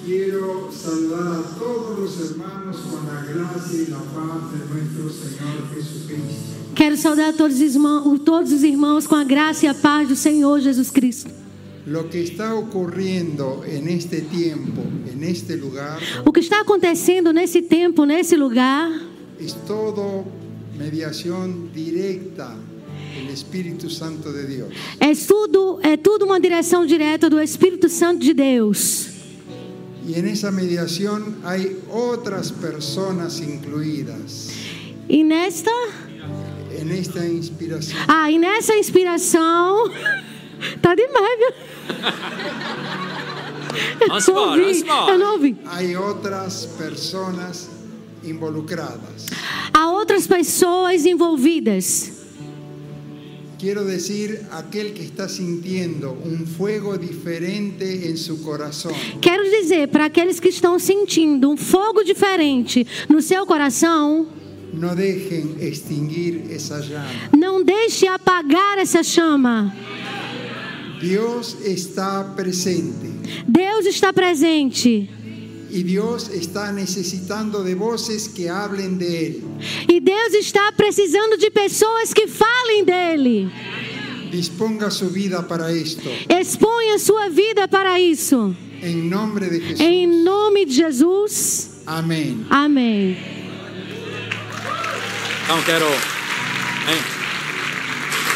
[0.05, 4.71] Quiero saludar a todos los hermanos con la gracia y la paz de.
[6.75, 10.17] Quero saudar todos os, irmãos, todos os irmãos com a graça e a paz do
[10.17, 11.31] Senhor Jesus Cristo.
[11.87, 14.83] Lo que está ocurriendo en este tiempo,
[15.13, 18.91] en este lugar, O que está acontecendo nesse tempo, nesse lugar,
[19.39, 20.25] es todo
[20.79, 22.57] mediación directa
[23.31, 24.69] del Espíritu Santo de Dios.
[24.99, 29.07] é tudo, é tudo uma direção direta do Espírito Santo de Deus.
[30.07, 34.49] Y en esa mediación hay otras personas incluidas.
[35.09, 35.71] E nesta,
[36.73, 39.91] En esta inspiración ah, e nessa inspiração,
[40.83, 41.53] tá demais, viu?
[44.01, 45.13] Eu Vamos não embora, ouvi, vamos embora.
[45.13, 45.57] eu não ouvi.
[45.67, 47.69] hay otras personas
[48.25, 49.27] involucradas.
[49.73, 52.13] Há outras pessoas envolvidas.
[53.61, 60.07] Quiero decir, aquel que está sintiendo un fuego diferente en su corazón, Quero dizer para
[60.07, 64.27] aqueles que estão sentindo um fogo diferente no seu coração,
[64.73, 67.11] no dejen extinguir esa llama.
[67.37, 69.75] não deixe apagar essa chama.
[70.99, 73.11] Dios está presente
[73.47, 75.11] Deus está presente
[75.73, 79.43] y Dios está necesitando de voces que hablen de Él.
[79.89, 83.51] e Deus está precisando de pessoas que falem dele.
[84.31, 86.09] Disponga su vida para esto.
[86.29, 88.55] Exponha sua vida para isso.
[88.83, 89.81] En nombre de Jesús.
[89.81, 91.83] Em nome de Jesus.
[91.87, 92.47] Amén.
[92.49, 93.17] Amém.
[95.45, 95.85] Então quero.
[95.87, 97.01] Hein?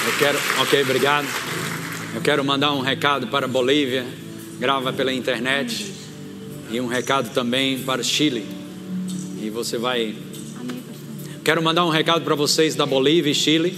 [0.07, 0.39] Eu quero.
[0.63, 1.27] Ok, obrigado.
[2.15, 4.05] Eu quero mandar um recado para a Bolívia,
[4.59, 5.93] grava pela internet.
[6.71, 8.47] E um recado também para o Chile.
[9.41, 10.15] E você vai.
[11.45, 13.77] Quero mandar um recado para vocês da Bolívia e Chile.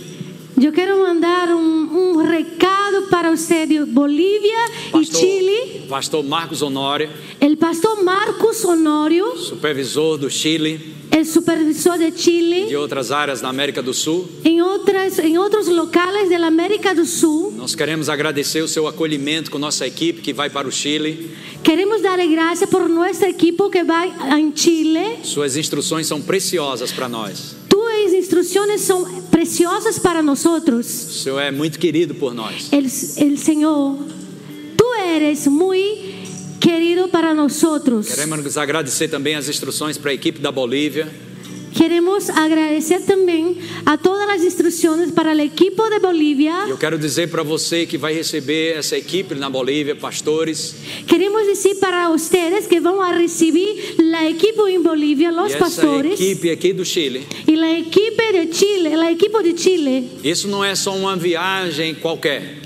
[0.60, 5.86] Eu quero mandar um, um recado para você de Bolívia e Chile.
[5.88, 7.10] Pastor Marcos Honório,
[7.40, 13.40] O pastor Marcos Honório, supervisor do Chile o supervisor de e Chile, de outras áreas
[13.40, 14.28] da América do Sul.
[14.44, 17.52] em, outras, em outros locais da América do Sul.
[17.56, 21.30] Nós queremos agradecer o seu acolhimento com nossa equipe que vai para o Chile.
[21.62, 25.18] Queremos dar graças por nosso equipo que vai em Chile.
[25.22, 27.56] Suas instruções são preciosas para nós.
[27.68, 30.44] Tuas instruções são preciosas para nós.
[30.44, 32.72] O Senhor é muito querido por nós.
[32.72, 33.96] El, el Señor,
[34.76, 36.05] tú eres muy
[36.70, 38.08] querido para nosotros.
[38.08, 41.06] Queremos agradecer também as instruções para a equipe da Bolívia.
[41.72, 43.54] Queremos agradecer también
[43.84, 46.54] a todas las instrucciones para el equipo de E Bolivia.
[46.68, 50.74] eu quero dizer para você que vai receber essa equipe na Bolívia, pastores,
[51.06, 55.64] Queremos decir para ustedes que van a recibir la equipo en Bolivia, los e essa
[55.64, 57.26] pastores equipe aqui do Chile.
[57.46, 60.08] y la equipe de Chile, el equipo de Chile.
[60.24, 62.65] Isso não é só uma viagem qualquer.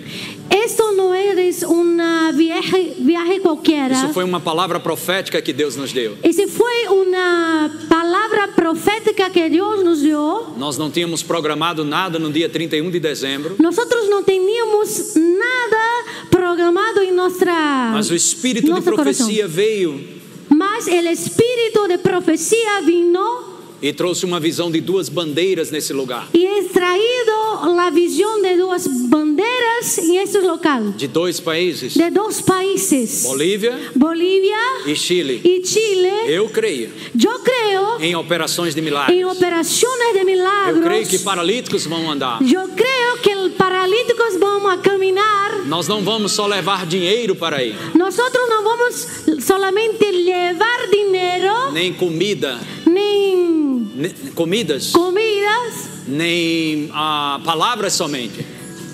[0.51, 3.95] Esto no es una viaje, viaje cualquiera.
[3.95, 6.17] Isso foi uma palavra profética que Deus nos deu.
[6.23, 10.55] Ese fue una palabra profética que Dios nos dio.
[10.57, 17.03] Nós não tínhamos programado nada no dia 31 de dezembro, Nosotros no teníamos nada programado
[17.03, 20.01] en nuestra mas o espírito de profecia veio
[20.49, 23.50] Mas el espíritu de profecía vino
[23.83, 28.57] e trouxe uma visão de duas bandeiras nesse lugar, y es traído la visión de
[28.57, 35.41] dos banderas en este local, de dois países, de dos países, Bolívia Bolivia e Chile.
[35.45, 36.11] y Chile.
[36.29, 39.17] Eu creio Yo creo em operações de milagres.
[39.19, 42.39] en operaciones de Eu creio que paralíticos vão andar.
[42.43, 45.67] Yo creo que paralíticos van a caminar.
[45.67, 51.93] Nós não vamos só levar dinheiro para ir, Nosotros no vamos solamente llevar dinero nem
[51.93, 58.45] comida, ni ne- comidas, comidas, nem ah, palavras somente.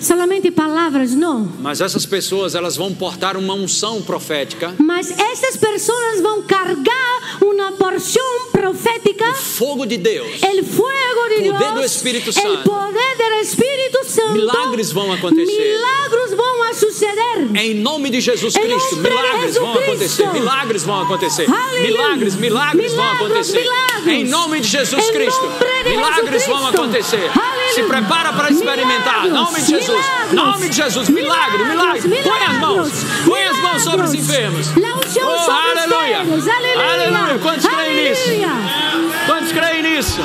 [0.01, 1.51] solamente palabras, no.
[1.61, 7.39] Mas essas pessoas elas vão portar uma unção profética, Mas estas personas van a cargar
[7.43, 8.23] una porción
[8.53, 10.43] profética, fogo de Deus.
[10.43, 12.63] el fuego de Poder Dios, do Espírito Santo.
[12.71, 14.33] poder del Espíritu Santo.
[14.33, 15.47] Milagres vão acontecer.
[15.47, 16.26] Milagros vão
[16.77, 17.49] suceder.
[17.57, 20.33] Em nome de Jesus Cristo, milagres Jesus vão acontecer, Cristo.
[20.33, 21.83] milagres vão acontecer, Aleluia.
[21.91, 23.61] milagres, milagres vão Milagros, acontecer.
[23.61, 24.07] milagros.
[24.07, 25.49] Em nome de Jesus Cristo,
[25.85, 26.77] de milagres Jesus vão Cristo.
[26.83, 27.31] acontecer.
[27.35, 27.73] Aleluia.
[27.75, 29.27] Se prepara para experimentar.
[29.27, 30.33] Em nome de Jesus, milagros.
[30.33, 32.23] nome de Jesus, milagre, milagre.
[32.23, 32.91] Põe as mãos,
[33.25, 34.67] põe as mãos sobre os enfermos.
[34.77, 36.19] Oh, aleluia.
[36.21, 36.93] Aleluia.
[36.93, 37.39] Aleluia.
[37.43, 38.31] Quantos creem nisso?
[39.27, 40.21] Quantos creem nisso?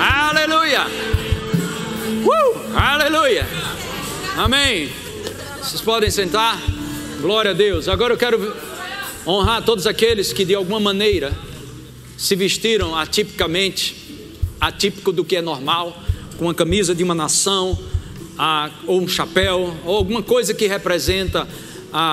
[0.00, 1.13] Aleluia!
[2.76, 3.46] Aleluia!
[4.36, 4.90] Amém!
[5.62, 6.60] Vocês podem sentar?
[7.20, 7.88] Glória a Deus.
[7.88, 8.52] Agora eu quero
[9.24, 11.32] honrar todos aqueles que de alguma maneira
[12.16, 13.94] se vestiram atipicamente,
[14.60, 15.96] atípico do que é normal,
[16.36, 17.78] com a camisa de uma nação,
[18.88, 21.46] ou um chapéu, ou alguma coisa que representa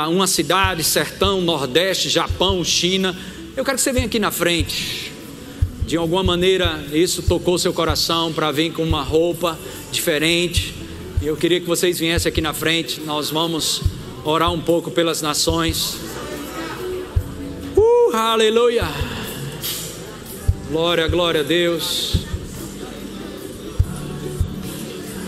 [0.10, 3.18] uma cidade, sertão, Nordeste, Japão, China.
[3.58, 5.11] Eu quero que você venha aqui na frente.
[5.86, 9.58] De alguma maneira isso tocou seu coração para vir com uma roupa
[9.92, 10.74] diferente.
[11.22, 13.02] E eu queria que vocês viessem aqui na frente.
[13.02, 13.82] Nós vamos
[14.24, 15.98] orar um pouco pelas nações.
[17.76, 18.88] Uh, aleluia!
[20.72, 22.16] Glória, glória a Deus.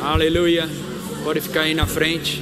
[0.02, 0.70] Aleluia.
[1.24, 2.42] Pode ficar aí na frente.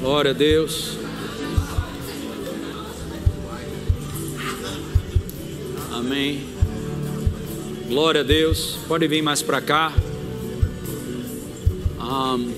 [0.00, 1.03] Glória a Deus.
[6.04, 6.44] Amém.
[7.88, 8.76] Glória a Deus.
[8.86, 9.90] Pode vir mais para cá.
[11.98, 12.52] Um,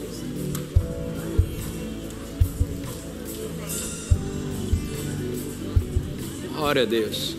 [6.57, 7.36] Glória a Deus.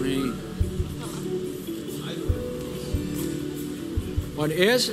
[0.00, 0.34] Amém.
[4.36, 4.92] Olha, essa,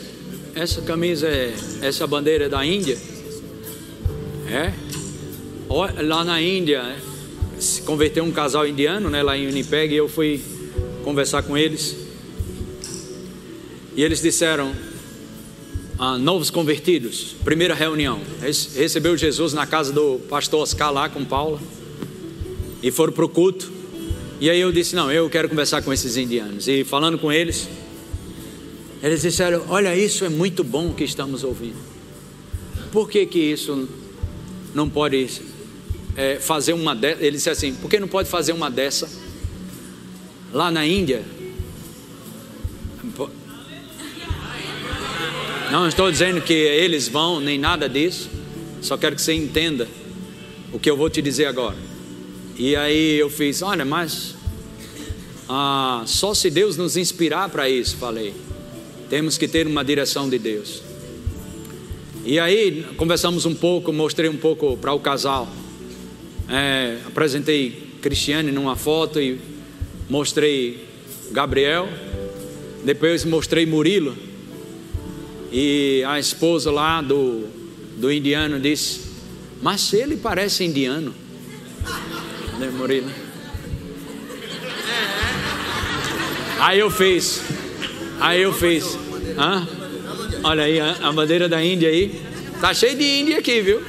[0.54, 3.00] essa camisa é essa bandeira é da Índia.
[4.48, 4.72] É?
[6.04, 7.02] Lá na Índia, né,
[7.60, 10.42] se converteu um casal indiano, né, lá em Winnipeg, e eu fui
[11.04, 11.96] conversar com eles.
[13.96, 14.74] E eles disseram,
[15.98, 18.22] ah, novos convertidos, primeira reunião.
[18.42, 21.60] Rece- Recebeu Jesus na casa do pastor Oscar lá com Paula.
[22.84, 23.72] E foram para o culto.
[24.40, 26.68] E aí eu disse: Não, eu quero conversar com esses indianos.
[26.68, 27.68] E falando com eles,
[29.02, 31.76] eles disseram: Olha, isso é muito bom que estamos ouvindo.
[32.92, 33.90] Por que, que isso
[34.76, 35.28] não pode
[36.18, 37.24] é, fazer uma dessa?
[37.24, 39.08] Ele disse assim: Por que não pode fazer uma dessa
[40.52, 41.24] lá na Índia?
[45.72, 48.30] Não estou dizendo que eles vão, nem nada disso.
[48.82, 49.88] Só quero que você entenda
[50.72, 51.76] o que eu vou te dizer agora.
[52.58, 54.36] E aí eu fiz, olha, mas
[55.48, 58.34] ah, só se Deus nos inspirar para isso, falei.
[59.10, 60.82] Temos que ter uma direção de Deus.
[62.26, 65.48] E aí conversamos um pouco, mostrei um pouco para o casal.
[66.50, 69.40] É, apresentei Cristiane numa foto e
[70.10, 70.88] mostrei
[71.32, 71.90] Gabriel.
[72.84, 74.16] Depois mostrei Murilo.
[75.52, 77.48] E a esposa lá do,
[77.98, 79.02] do indiano disse:
[79.62, 81.14] Mas ele parece indiano.
[82.60, 83.12] Né, Murilo?
[86.60, 87.42] Aí eu fiz.
[88.20, 88.98] Aí eu fiz.
[89.38, 89.68] Hã?
[90.44, 92.22] Olha aí a, bandeira da Índia aí.
[92.60, 93.82] Tá cheio de Índia aqui, viu?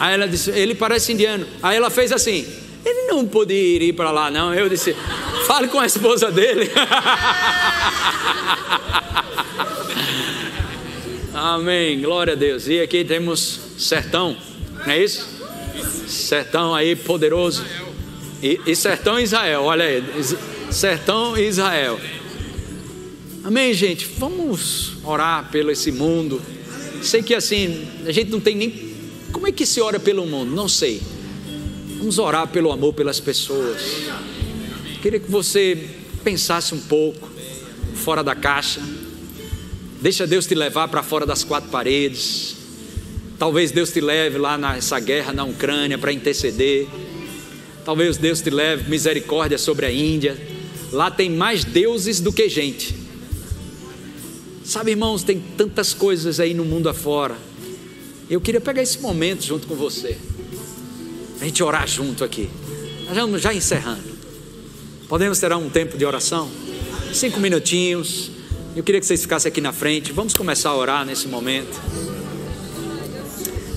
[0.00, 1.46] Aí ela disse, ele parece indiano.
[1.62, 2.46] Aí ela fez assim.
[2.82, 4.54] Ele não poderia ir para lá, não.
[4.54, 4.96] Eu disse,
[5.46, 6.70] fale com a esposa dele.
[11.34, 12.00] Amém.
[12.00, 12.66] Glória a Deus.
[12.66, 14.34] E aqui temos sertão,
[14.86, 15.28] não é isso?
[16.08, 17.62] Sertão aí poderoso.
[18.42, 20.02] E, e sertão Israel, olha aí.
[20.70, 22.00] Sertão Israel.
[23.44, 24.06] Amém, gente?
[24.18, 26.40] Vamos orar pelo esse mundo.
[27.02, 28.89] Sei que assim, a gente não tem nem.
[29.32, 30.50] Como é que se ora pelo mundo?
[30.54, 31.00] Não sei.
[31.98, 33.82] Vamos orar pelo amor pelas pessoas.
[35.02, 35.88] Queria que você
[36.24, 37.28] pensasse um pouco
[37.94, 38.80] fora da caixa.
[40.00, 42.56] Deixa Deus te levar para fora das quatro paredes.
[43.38, 46.86] Talvez Deus te leve lá nessa guerra na Ucrânia para interceder.
[47.84, 50.36] Talvez Deus te leve misericórdia sobre a Índia.
[50.92, 52.94] Lá tem mais deuses do que gente.
[54.64, 57.36] Sabe, irmãos, tem tantas coisas aí no mundo afora.
[58.30, 60.16] Eu queria pegar esse momento junto com você.
[61.40, 62.48] A gente orar junto aqui.
[63.04, 64.04] Nós vamos já encerrando.
[65.08, 66.48] Podemos ter um tempo de oração?
[67.12, 68.30] Cinco minutinhos.
[68.76, 70.12] Eu queria que vocês ficassem aqui na frente.
[70.12, 71.76] Vamos começar a orar nesse momento.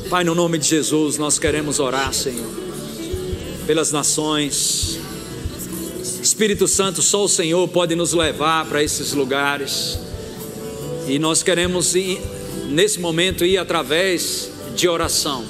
[0.08, 2.47] Pai, no nome de Jesus, nós queremos orar, Senhor,
[3.66, 4.99] pelas nações.
[6.22, 9.97] Espírito Santo, só o Senhor pode nos levar para esses lugares.
[11.08, 11.95] E nós queremos,
[12.74, 15.45] nesse momento, ir através de oração.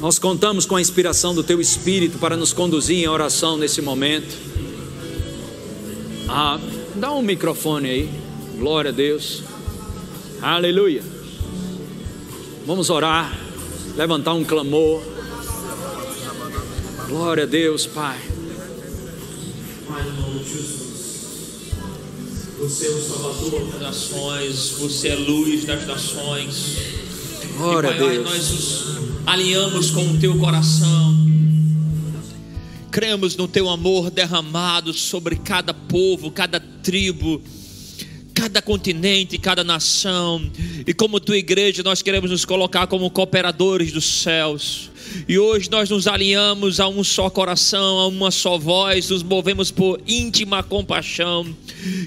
[0.00, 4.36] Nós contamos com a inspiração do Teu Espírito para nos conduzir em oração nesse momento.
[6.28, 6.58] Ah,
[6.96, 8.10] dá um microfone aí.
[8.58, 9.42] Glória a Deus.
[10.42, 11.02] Aleluia.
[12.66, 13.38] Vamos orar,
[13.96, 15.02] levantar um clamor.
[17.08, 18.18] Glória a Deus, Pai.
[22.58, 26.76] Você é o Salvador das nações, você é luz das nações.
[27.56, 28.24] Glória e, a Pai, Deus.
[28.24, 28.84] nós nos
[29.24, 31.14] alinhamos com o teu coração.
[32.90, 37.40] Cremos no teu amor derramado sobre cada povo, cada tribo,
[38.34, 40.50] cada continente, cada nação.
[40.84, 44.90] E como tua igreja, nós queremos nos colocar como cooperadores dos céus.
[45.28, 49.70] E hoje nós nos alinhamos a um só coração, a uma só voz, nos movemos
[49.70, 51.46] por íntima compaixão.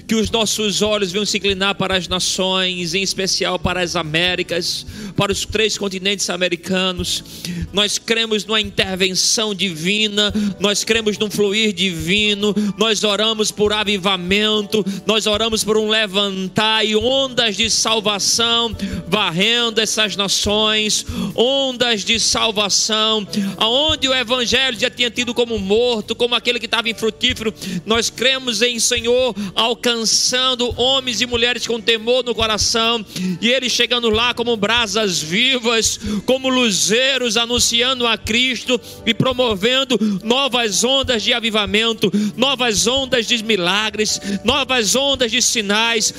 [0.06, 4.86] Que os nossos olhos venham se inclinar para as nações, em especial para as Américas,
[5.16, 7.24] para os três continentes americanos.
[7.72, 15.26] Nós cremos numa intervenção divina, nós cremos num fluir divino, nós oramos por avivamento, nós
[15.26, 18.76] oramos por um levantar e ondas de salvação
[19.08, 21.04] varrendo essas nações,
[21.34, 26.88] ondas de salvação, aonde o evangelho já tinha tido como morto, como aquele que estava
[26.88, 27.52] infrutífero,
[27.84, 33.04] nós cremos em Senhor alcançando homens e mulheres com temor no coração,
[33.40, 40.82] e eles chegando lá como brasas vivas, como luzeiros anunciando a Cristo e promovendo novas
[40.82, 46.12] ondas de avivamento, novas ondas de milagres, novas ondas de sinais,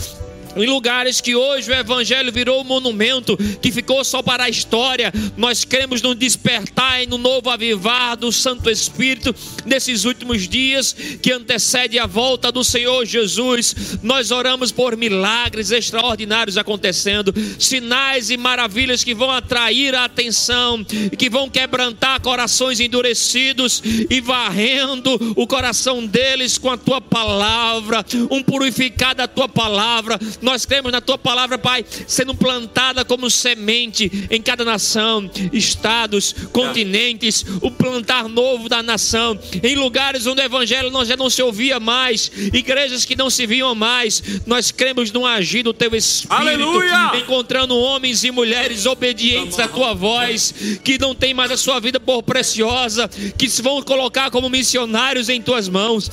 [0.56, 5.12] em lugares que hoje o Evangelho virou um monumento, que ficou só para a história,
[5.38, 9.34] nós queremos nos despertar e no novo avivar do Santo Espírito
[9.66, 13.98] nesses últimos dias que antecede a volta do Senhor Jesus.
[14.02, 20.84] Nós oramos por milagres extraordinários acontecendo, sinais e maravilhas que vão atrair a atenção
[21.18, 28.42] que vão quebrantar corações endurecidos e varrendo o coração deles com a tua palavra, um
[28.42, 34.42] purificar da tua palavra nós cremos na tua palavra, Pai, sendo plantada como semente em
[34.42, 41.06] cada nação, estados, continentes, o plantar novo da nação, em lugares onde o evangelho não,
[41.06, 44.22] já não se ouvia mais, igrejas que não se viam mais.
[44.46, 47.12] Nós cremos no agir do teu espírito, Aleluia!
[47.16, 52.00] encontrando homens e mulheres obedientes à tua voz, que não tem mais a sua vida
[52.00, 56.12] por preciosa, que se vão colocar como missionários em tuas mãos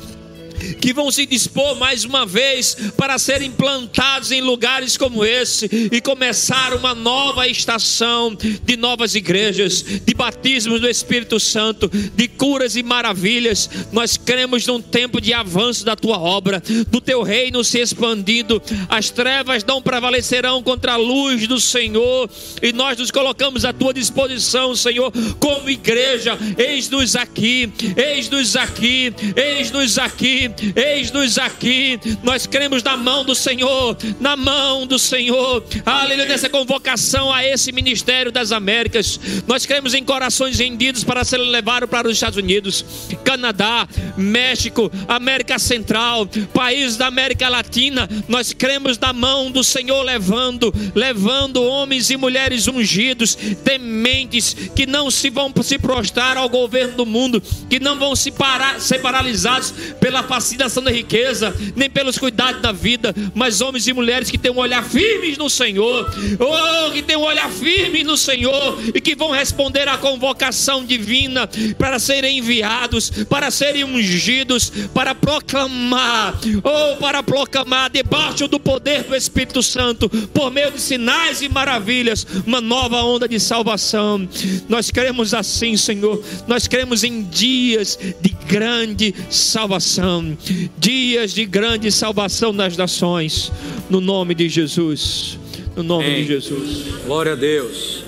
[0.80, 6.00] que vão se dispor mais uma vez para serem plantados em lugares como esse e
[6.00, 12.82] começar uma nova estação de novas igrejas, de batismos do Espírito Santo, de curas e
[12.82, 13.68] maravilhas.
[13.92, 18.62] Nós cremos num tempo de avanço da tua obra, do teu reino se expandindo.
[18.88, 22.28] As trevas não prevalecerão contra a luz do Senhor
[22.62, 26.38] e nós nos colocamos à tua disposição, Senhor, como igreja.
[26.58, 34.36] Eis-nos aqui, eis-nos aqui, eis-nos aqui Eis-nos aqui, nós cremos na mão do Senhor, na
[34.36, 39.18] mão do Senhor, aleluia, nessa convocação a esse ministério das Américas.
[39.46, 42.84] Nós cremos em corações rendidos para ser levados para os Estados Unidos,
[43.24, 48.08] Canadá, México, América Central, países da América Latina.
[48.28, 55.10] Nós cremos na mão do Senhor levando, levando homens e mulheres ungidos, tementes, que não
[55.10, 59.72] se vão se prostrar ao governo do mundo, que não vão se parar, ser paralisados
[60.00, 64.50] pela fascinação da riqueza, nem pelos cuidados da vida, mas homens e mulheres que têm
[64.50, 69.14] um olhar firme no Senhor, oh, que têm um olhar firme no Senhor e que
[69.14, 76.96] vão responder à convocação divina para serem enviados, para serem ungidos, para proclamar, ou oh,
[76.96, 82.62] para proclamar debaixo do poder do Espírito Santo, por meio de sinais e maravilhas, uma
[82.62, 84.26] nova onda de salvação.
[84.68, 90.29] Nós queremos assim, Senhor, nós queremos em dias de grande salvação
[90.78, 93.52] dias de grande salvação das nações,
[93.88, 95.38] no nome de Jesus.
[95.76, 96.22] No nome Amém.
[96.22, 96.84] de Jesus.
[97.04, 98.02] Glória a Deus.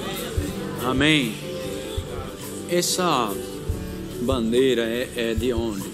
[0.85, 1.35] Amém.
[2.69, 3.33] Essa
[4.23, 5.89] bandeira é, é de onde?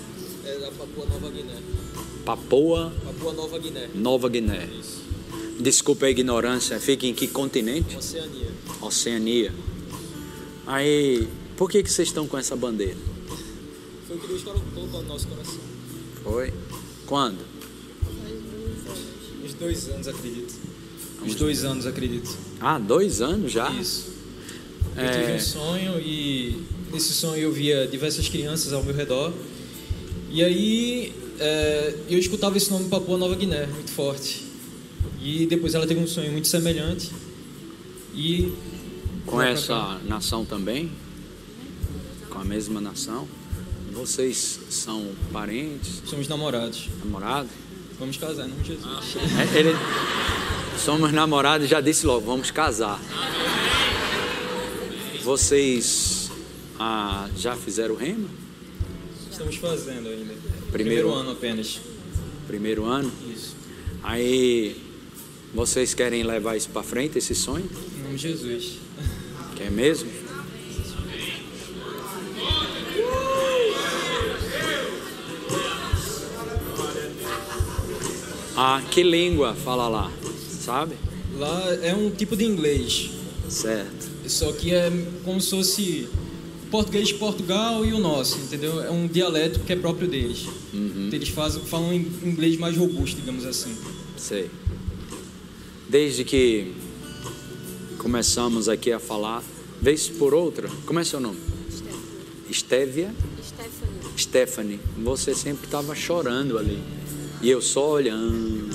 [0.44, 1.54] É da Papua Nova Guiné.
[2.24, 3.88] Papoa Papua Nova Guiné.
[3.94, 4.68] Nova Guiné.
[5.60, 7.96] Desculpa a ignorância, fica em que continente?
[7.96, 8.48] Oceania.
[8.80, 9.52] Oceania.
[10.66, 11.26] Aí,
[11.56, 12.96] por que, que vocês estão com essa bandeira?
[14.06, 15.67] Foi o que Deus colocou no nosso coração.
[16.28, 16.52] Foi?
[17.06, 17.38] Quando?
[19.42, 20.54] Uns dois anos, acredito.
[21.24, 22.36] Uns dois anos, acredito.
[22.60, 23.70] Ah, dois anos já?
[23.70, 24.12] Isso.
[24.96, 25.10] Eu É.
[25.20, 29.32] tive um sonho e nesse sonho eu via diversas crianças ao meu redor.
[30.30, 34.44] E aí é, eu escutava esse nome Papua Nova Guiné, muito forte.
[35.22, 37.10] E depois ela teve um sonho muito semelhante.
[38.14, 38.52] E
[39.24, 40.90] Com essa nação também?
[42.28, 43.26] Com a mesma nação?
[43.98, 46.88] Vocês são parentes, somos namorados.
[47.04, 47.50] namorados?
[47.98, 49.16] Vamos casar em nome de Jesus.
[49.36, 49.70] É, Ele,
[50.78, 53.00] somos namorados e já disse logo, vamos casar.
[55.24, 56.30] Vocês
[56.78, 58.28] ah, já fizeram rema?
[59.28, 60.32] Estamos fazendo ainda.
[60.70, 61.80] Primeiro- ano apenas.
[62.46, 63.10] Primeiro ano?
[63.34, 63.56] Isso.
[64.00, 64.76] Aí
[65.52, 67.68] vocês querem levar isso para frente, esse sonho?
[67.98, 68.78] Em nome de Jesus.
[69.56, 70.08] Quer mesmo?
[78.60, 80.10] Ah, que língua fala lá?
[80.50, 80.96] Sabe?
[81.36, 83.08] Lá é um tipo de inglês.
[83.48, 84.08] Certo.
[84.26, 84.90] Só que é
[85.24, 86.08] como se fosse
[86.68, 88.82] português de Portugal e o nosso, entendeu?
[88.82, 90.48] É um dialeto que é próprio deles.
[90.74, 91.08] Uhum.
[91.12, 93.72] Eles fazem, falam em inglês mais robusto, digamos assim.
[94.16, 94.50] Sei.
[95.88, 96.74] Desde que
[97.98, 99.40] começamos aqui a falar,
[99.80, 101.38] vez por outra, como é seu nome?
[102.50, 103.14] Estévia?
[103.40, 104.18] Stephanie.
[104.18, 104.80] Stephanie.
[105.04, 106.97] Você sempre estava chorando ali.
[107.40, 108.68] E eu só olhando.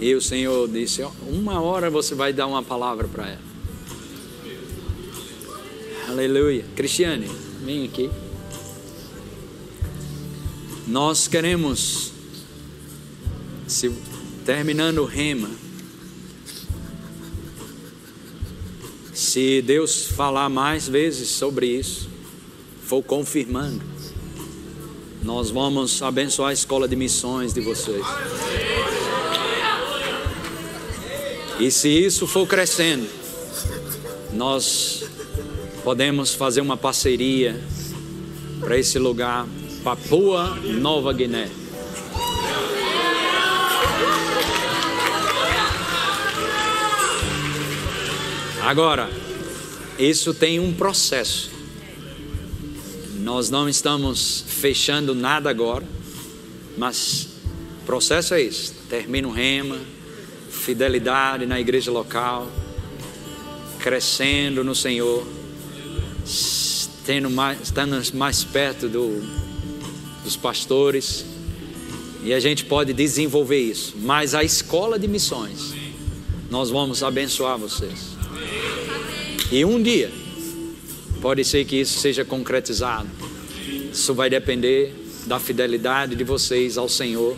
[0.00, 3.54] E o Senhor disse: "Ó, Uma hora você vai dar uma palavra para ela.
[6.08, 6.64] Aleluia.
[6.76, 7.26] Cristiane,
[7.64, 8.10] vem aqui.
[10.86, 12.12] Nós queremos,
[13.66, 13.90] se,
[14.44, 15.50] terminando o rema,
[19.12, 22.08] se Deus falar mais vezes sobre isso,
[22.82, 23.82] for confirmando,
[25.22, 28.04] nós vamos abençoar a escola de missões de vocês.
[31.58, 33.08] E se isso for crescendo,
[34.32, 35.04] nós
[35.82, 37.58] podemos fazer uma parceria
[38.60, 39.46] para esse lugar,
[39.82, 41.63] Papua Nova Guiné.
[48.64, 49.10] Agora,
[49.98, 51.50] isso tem um processo.
[53.20, 55.86] Nós não estamos fechando nada agora,
[56.74, 57.28] mas
[57.82, 59.78] o processo é esse: termina o rema,
[60.48, 62.50] fidelidade na igreja local,
[63.80, 65.26] crescendo no Senhor,
[67.04, 69.22] tendo mais, estando mais perto do,
[70.24, 71.26] dos pastores,
[72.22, 73.94] e a gente pode desenvolver isso.
[73.98, 75.74] Mas a escola de missões,
[76.50, 78.13] nós vamos abençoar vocês.
[79.54, 80.10] E um dia,
[81.22, 83.08] pode ser que isso seja concretizado.
[83.92, 84.92] Isso vai depender
[85.26, 87.36] da fidelidade de vocês ao Senhor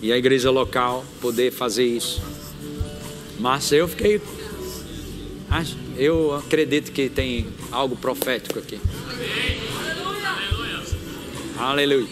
[0.00, 2.22] e a igreja local poder fazer isso.
[3.40, 4.20] Mas eu fiquei.
[5.50, 8.78] acho- Eu acredito que tem algo profético aqui.
[11.58, 12.06] Aleluia.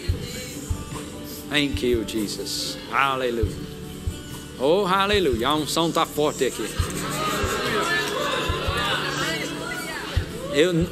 [1.49, 2.77] Thank you, Jesus.
[2.91, 3.51] Aleluia.
[4.59, 5.47] Oh, aleluia.
[5.49, 6.63] A unção está forte aqui.
[10.55, 10.85] Eu.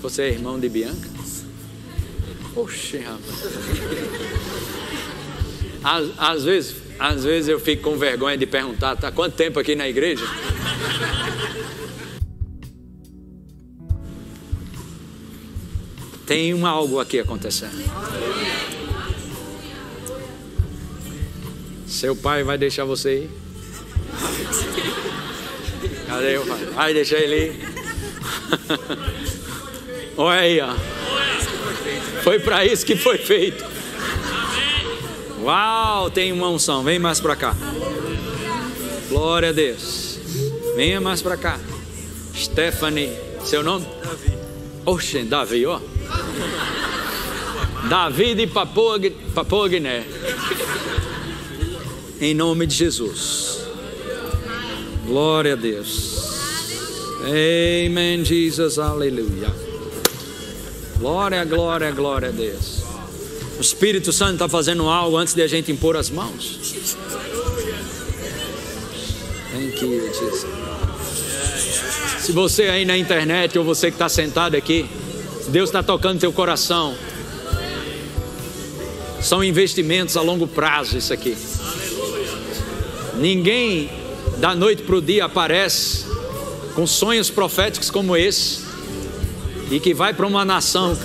[0.00, 0.96] Você é irmão de Bianca?
[2.56, 3.22] Oxe, rapaz.
[5.84, 9.74] Às, às vezes, às vezes eu fico com vergonha de perguntar, tá quanto tempo aqui
[9.74, 10.24] na igreja?
[16.32, 17.78] Tem um algo aqui acontecendo.
[21.86, 23.30] Seu pai vai deixar você ir?
[26.06, 26.64] Cadê o pai?
[26.74, 27.60] Vai deixar ele ir?
[30.16, 30.74] Olha aí, ó.
[32.22, 33.62] Foi para isso que foi feito.
[35.42, 36.82] Uau, tem uma unção.
[36.82, 37.54] Vem mais para cá.
[39.10, 40.18] Glória a Deus.
[40.76, 41.60] Venha mais para cá.
[42.34, 43.12] Stephanie,
[43.44, 43.86] seu nome?
[44.02, 44.38] Davi.
[44.86, 45.91] Oxe, Davi, ó.
[47.88, 48.98] Davi de Papua,
[49.34, 50.04] Papua Guiné.
[52.20, 53.58] Em nome de Jesus.
[55.06, 56.22] Glória a Deus.
[57.24, 59.54] Amen, Jesus, aleluia.
[60.98, 62.82] Glória, glória, glória a Deus.
[63.58, 66.60] O Espírito Santo está fazendo algo antes de a gente impor as mãos.
[69.52, 70.46] Thank you, Jesus.
[72.20, 74.88] Se você aí na internet ou você que está sentado aqui,
[75.48, 76.94] Deus está tocando teu coração.
[79.20, 81.36] São investimentos a longo prazo isso aqui.
[83.16, 83.90] Ninguém
[84.38, 86.06] da noite para o dia aparece
[86.74, 88.60] com sonhos proféticos como esse
[89.70, 90.96] e que vai para uma nação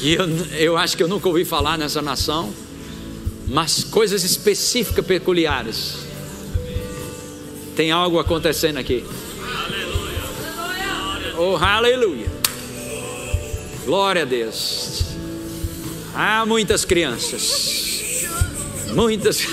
[0.00, 0.26] que eu,
[0.56, 2.52] eu acho que eu nunca ouvi falar nessa nação,
[3.46, 5.96] mas coisas específicas, peculiares.
[7.74, 9.04] Tem algo acontecendo aqui.
[11.38, 12.35] Oh, aleluia.
[13.86, 15.04] Glória a Deus.
[16.12, 18.26] Há muitas crianças.
[18.88, 19.46] Muitas.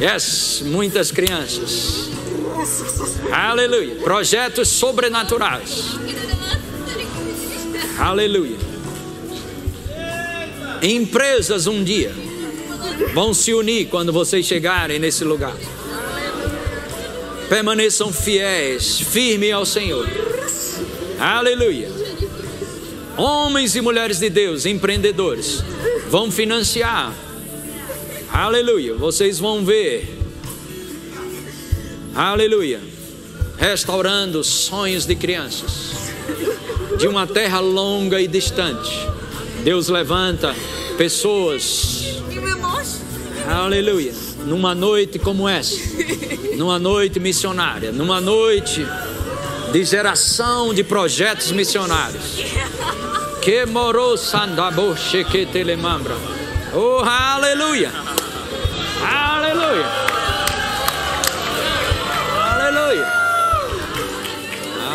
[0.00, 2.08] Yes, muitas crianças.
[3.30, 3.96] Aleluia.
[3.96, 5.98] Projetos sobrenaturais.
[7.98, 8.56] Aleluia.
[10.80, 12.14] Empresas um dia
[13.12, 15.54] vão se unir quando vocês chegarem nesse lugar.
[17.50, 20.06] Permaneçam fiéis, firmes ao Senhor.
[21.18, 21.90] Aleluia.
[23.16, 25.64] Homens e mulheres de Deus, empreendedores,
[26.08, 27.12] vão financiar.
[28.32, 28.94] Aleluia.
[28.94, 30.16] Vocês vão ver.
[32.14, 32.80] Aleluia.
[33.58, 35.90] Restaurando sonhos de crianças
[36.96, 38.92] de uma terra longa e distante.
[39.64, 40.54] Deus levanta
[40.96, 42.22] pessoas.
[43.48, 44.29] Aleluia.
[44.46, 45.76] Numa noite como essa,
[46.56, 48.86] numa noite missionária, numa noite
[49.72, 52.40] de geração de projetos missionários.
[53.42, 54.94] Que morou sandabo
[55.30, 56.14] que telemambra.
[56.74, 57.92] Oh, aleluia.
[59.02, 59.86] Aleluia.
[62.36, 63.06] Aleluia.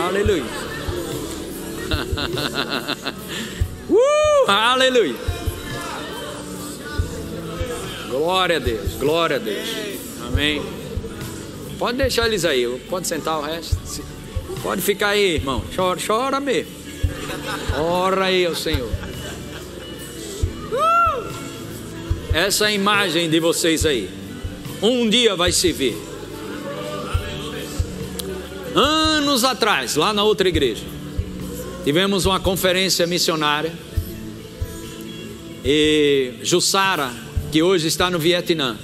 [0.07, 0.45] Aleluia.
[3.89, 5.34] uh, aleluia.
[8.09, 9.67] Glória a Deus, glória a Deus.
[10.27, 10.61] Amém.
[11.77, 13.77] Pode deixar eles aí, pode sentar o resto.
[14.61, 15.63] Pode ficar aí, irmão.
[15.75, 16.71] Chora, chora mesmo.
[17.77, 18.89] Ora aí ao Senhor.
[22.33, 24.09] Essa é imagem de vocês aí.
[24.81, 25.95] Um dia vai se ver.
[28.75, 30.83] Anos atrás, lá na outra igreja,
[31.85, 33.71] tivemos uma conferência missionária.
[35.63, 37.24] E Jussara,
[37.55, 38.77] que hoje está no Vietnã,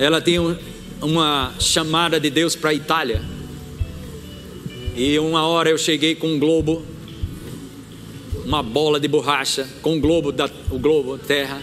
[0.00, 0.58] ela tinha
[1.00, 3.22] uma chamada de Deus para a Itália.
[4.96, 6.84] E uma hora eu cheguei com um globo,
[8.44, 11.62] uma bola de borracha, com o globo da, o globo terra.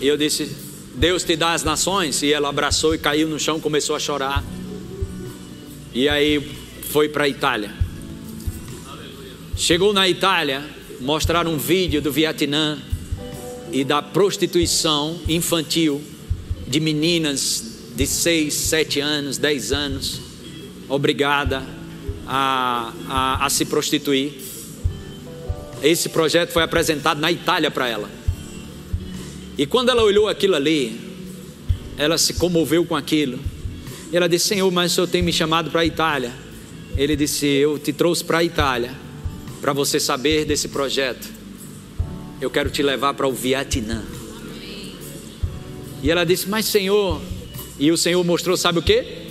[0.00, 0.56] E eu disse:
[0.94, 2.22] Deus te dá as nações.
[2.22, 4.42] E ela abraçou e caiu no chão, começou a chorar.
[5.92, 6.40] E aí
[6.90, 7.74] foi para a Itália.
[9.54, 10.64] Chegou na Itália,
[10.98, 12.78] mostraram um vídeo do Vietnã
[13.72, 16.02] e da prostituição infantil
[16.66, 17.64] de meninas
[17.94, 20.20] de 6, 7 anos, 10 anos,
[20.88, 21.62] obrigada
[22.26, 24.32] a, a, a se prostituir.
[25.82, 28.10] Esse projeto foi apresentado na Itália para ela.
[29.56, 31.00] E quando ela olhou aquilo ali,
[31.96, 33.38] ela se comoveu com aquilo.
[34.12, 36.32] E ela disse: Senhor, mas o Senhor tem me chamado para a Itália.
[36.96, 38.92] Ele disse: Eu te trouxe para a Itália
[39.60, 41.37] para você saber desse projeto.
[42.40, 44.02] Eu quero te levar para o Vietnã.
[46.02, 47.20] E ela disse: Mas Senhor,
[47.78, 49.28] e o Senhor mostrou, sabe o que?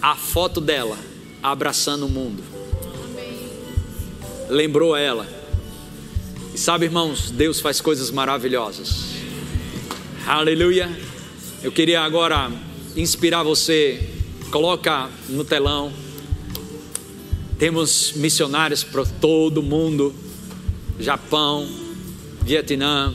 [0.00, 0.96] A foto dela
[1.42, 2.42] abraçando o mundo.
[4.48, 5.26] Lembrou ela.
[6.54, 9.06] E sabe, irmãos, Deus faz coisas maravilhosas.
[10.26, 10.88] Aleluia.
[11.62, 12.50] Eu queria agora
[12.96, 14.10] inspirar você.
[14.50, 15.92] Coloca no telão.
[17.58, 20.14] Temos missionários para todo mundo.
[20.98, 21.68] Japão,
[22.46, 23.12] Vietnã,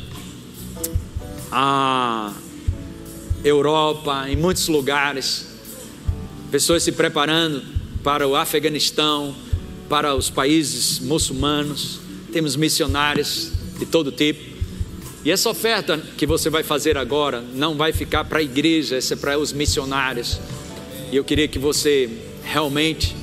[1.50, 2.34] a
[3.46, 5.48] Europa, em muitos lugares.
[6.52, 7.64] Pessoas se preparando
[8.04, 9.34] para o Afeganistão,
[9.88, 12.02] para os países muçulmanos.
[12.34, 14.44] Temos missionários de todo tipo.
[15.24, 19.14] E essa oferta que você vai fazer agora não vai ficar para a igreja, essa
[19.14, 20.42] é para os missionários.
[21.10, 22.10] E eu queria que você
[22.44, 23.16] realmente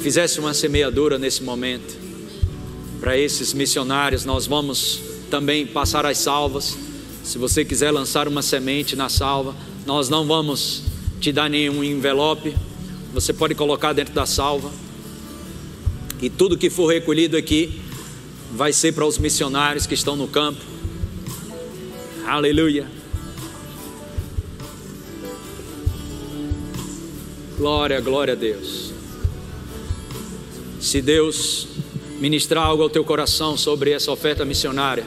[0.00, 1.94] fizesse uma semeadura nesse momento.
[3.00, 6.76] Para esses missionários, nós vamos também passar as salvas.
[7.24, 9.54] Se você quiser lançar uma semente na salva,
[9.84, 10.82] nós não vamos
[11.20, 12.54] te dar nenhum envelope.
[13.12, 14.70] Você pode colocar dentro da salva.
[16.20, 17.80] E tudo que for recolhido aqui
[18.52, 20.60] vai ser para os missionários que estão no campo.
[22.26, 22.86] Aleluia.
[27.58, 28.92] Glória, glória a Deus.
[30.80, 31.68] Se Deus
[32.20, 35.04] ministrar algo ao teu coração sobre essa oferta missionária,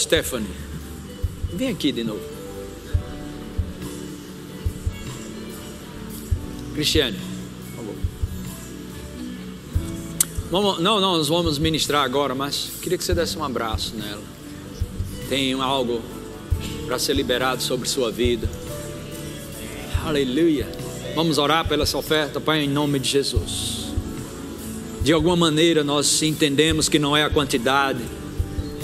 [0.00, 0.48] Stephanie,
[1.52, 2.20] vem aqui de novo.
[6.74, 7.94] Cristiane, por favor.
[10.50, 14.22] Vamos, não, não, nós vamos ministrar agora, mas queria que você desse um abraço nela.
[15.28, 16.00] Tem algo
[16.86, 18.48] para ser liberado sobre sua vida.
[20.04, 20.66] Aleluia.
[21.14, 23.90] Vamos orar pela essa oferta, Pai, em nome de Jesus.
[25.02, 28.02] De alguma maneira nós entendemos que não é a quantidade,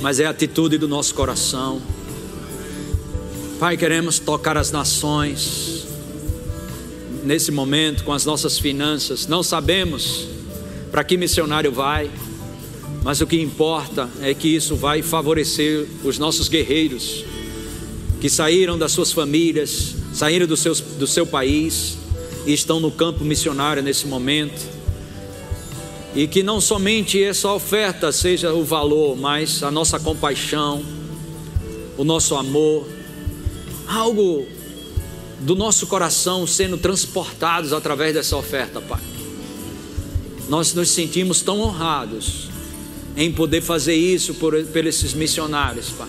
[0.00, 1.80] mas é a atitude do nosso coração.
[3.58, 5.86] Pai, queremos tocar as nações
[7.24, 9.26] nesse momento com as nossas finanças.
[9.26, 10.28] Não sabemos
[10.90, 12.10] para que missionário vai,
[13.02, 17.24] mas o que importa é que isso vai favorecer os nossos guerreiros
[18.20, 21.98] que saíram das suas famílias, saíram do, seus, do seu país
[22.46, 24.75] e estão no campo missionário nesse momento.
[26.16, 30.82] E que não somente essa oferta seja o valor, mas a nossa compaixão,
[31.98, 32.88] o nosso amor,
[33.86, 34.46] algo
[35.40, 39.00] do nosso coração sendo transportados através dessa oferta, Pai.
[40.48, 42.48] Nós nos sentimos tão honrados
[43.14, 46.08] em poder fazer isso por, por esses missionários, Pai.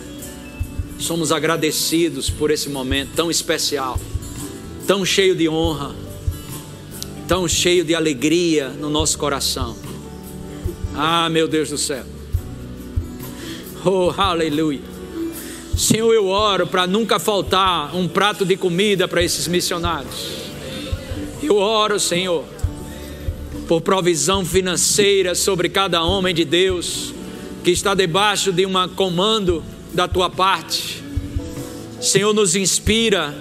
[0.98, 4.00] Somos agradecidos por esse momento tão especial,
[4.88, 5.94] tão cheio de honra,
[7.28, 9.87] tão cheio de alegria no nosso coração.
[11.00, 12.04] Ah, meu Deus do céu.
[13.86, 14.82] Oh, aleluia.
[15.78, 20.48] Senhor, eu oro para nunca faltar um prato de comida para esses missionários.
[21.44, 22.44] Eu oro, Senhor,
[23.68, 27.14] por provisão financeira sobre cada homem de Deus
[27.64, 29.64] que está debaixo de um comando
[29.94, 31.04] da tua parte.
[32.02, 33.38] Senhor, nos inspira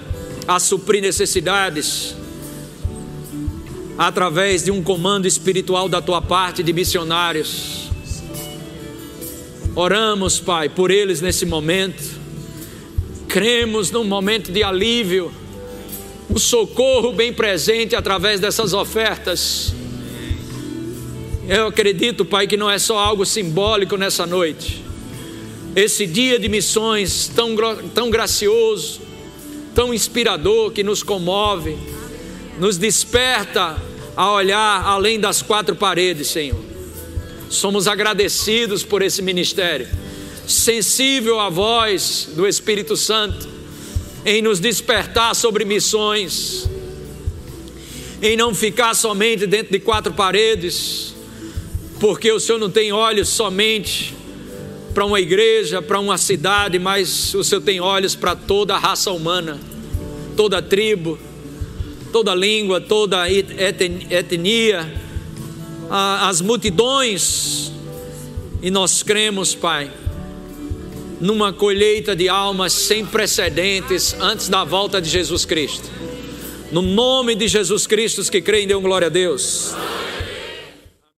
[0.47, 2.15] a suprir necessidades
[3.99, 7.91] através de um comando espiritual da tua parte de missionários.
[9.75, 12.17] Oramos, Pai, por eles nesse momento.
[13.29, 15.31] Cremos num momento de alívio,
[16.31, 19.75] um socorro bem presente através dessas ofertas.
[21.49, 24.83] Eu acredito, Pai, que não é só algo simbólico nessa noite.
[25.75, 27.55] Esse dia de missões tão,
[27.95, 29.01] tão gracioso,
[29.75, 31.77] tão inspirador, que nos comove,
[32.59, 33.77] nos desperta
[34.17, 36.65] a olhar além das quatro paredes, Senhor.
[37.49, 39.87] Somos agradecidos por esse ministério,
[40.47, 43.49] sensível à voz do Espírito Santo,
[44.25, 46.69] em nos despertar sobre missões,
[48.21, 51.15] em não ficar somente dentro de quatro paredes,
[52.01, 54.15] porque o Senhor não tem olhos somente
[54.93, 59.13] para uma igreja, para uma cidade, mas o Senhor tem olhos para toda a raça
[59.13, 59.61] humana,
[60.37, 61.19] toda a tribo,
[62.13, 64.93] toda língua, toda etnia,
[65.91, 67.71] as multidões,
[68.63, 69.91] e nós cremos, Pai,
[71.21, 75.89] numa colheita de almas sem precedentes antes da volta de Jesus Cristo.
[76.73, 79.73] No nome de Jesus Cristo, os que creem, dêem glória a Deus.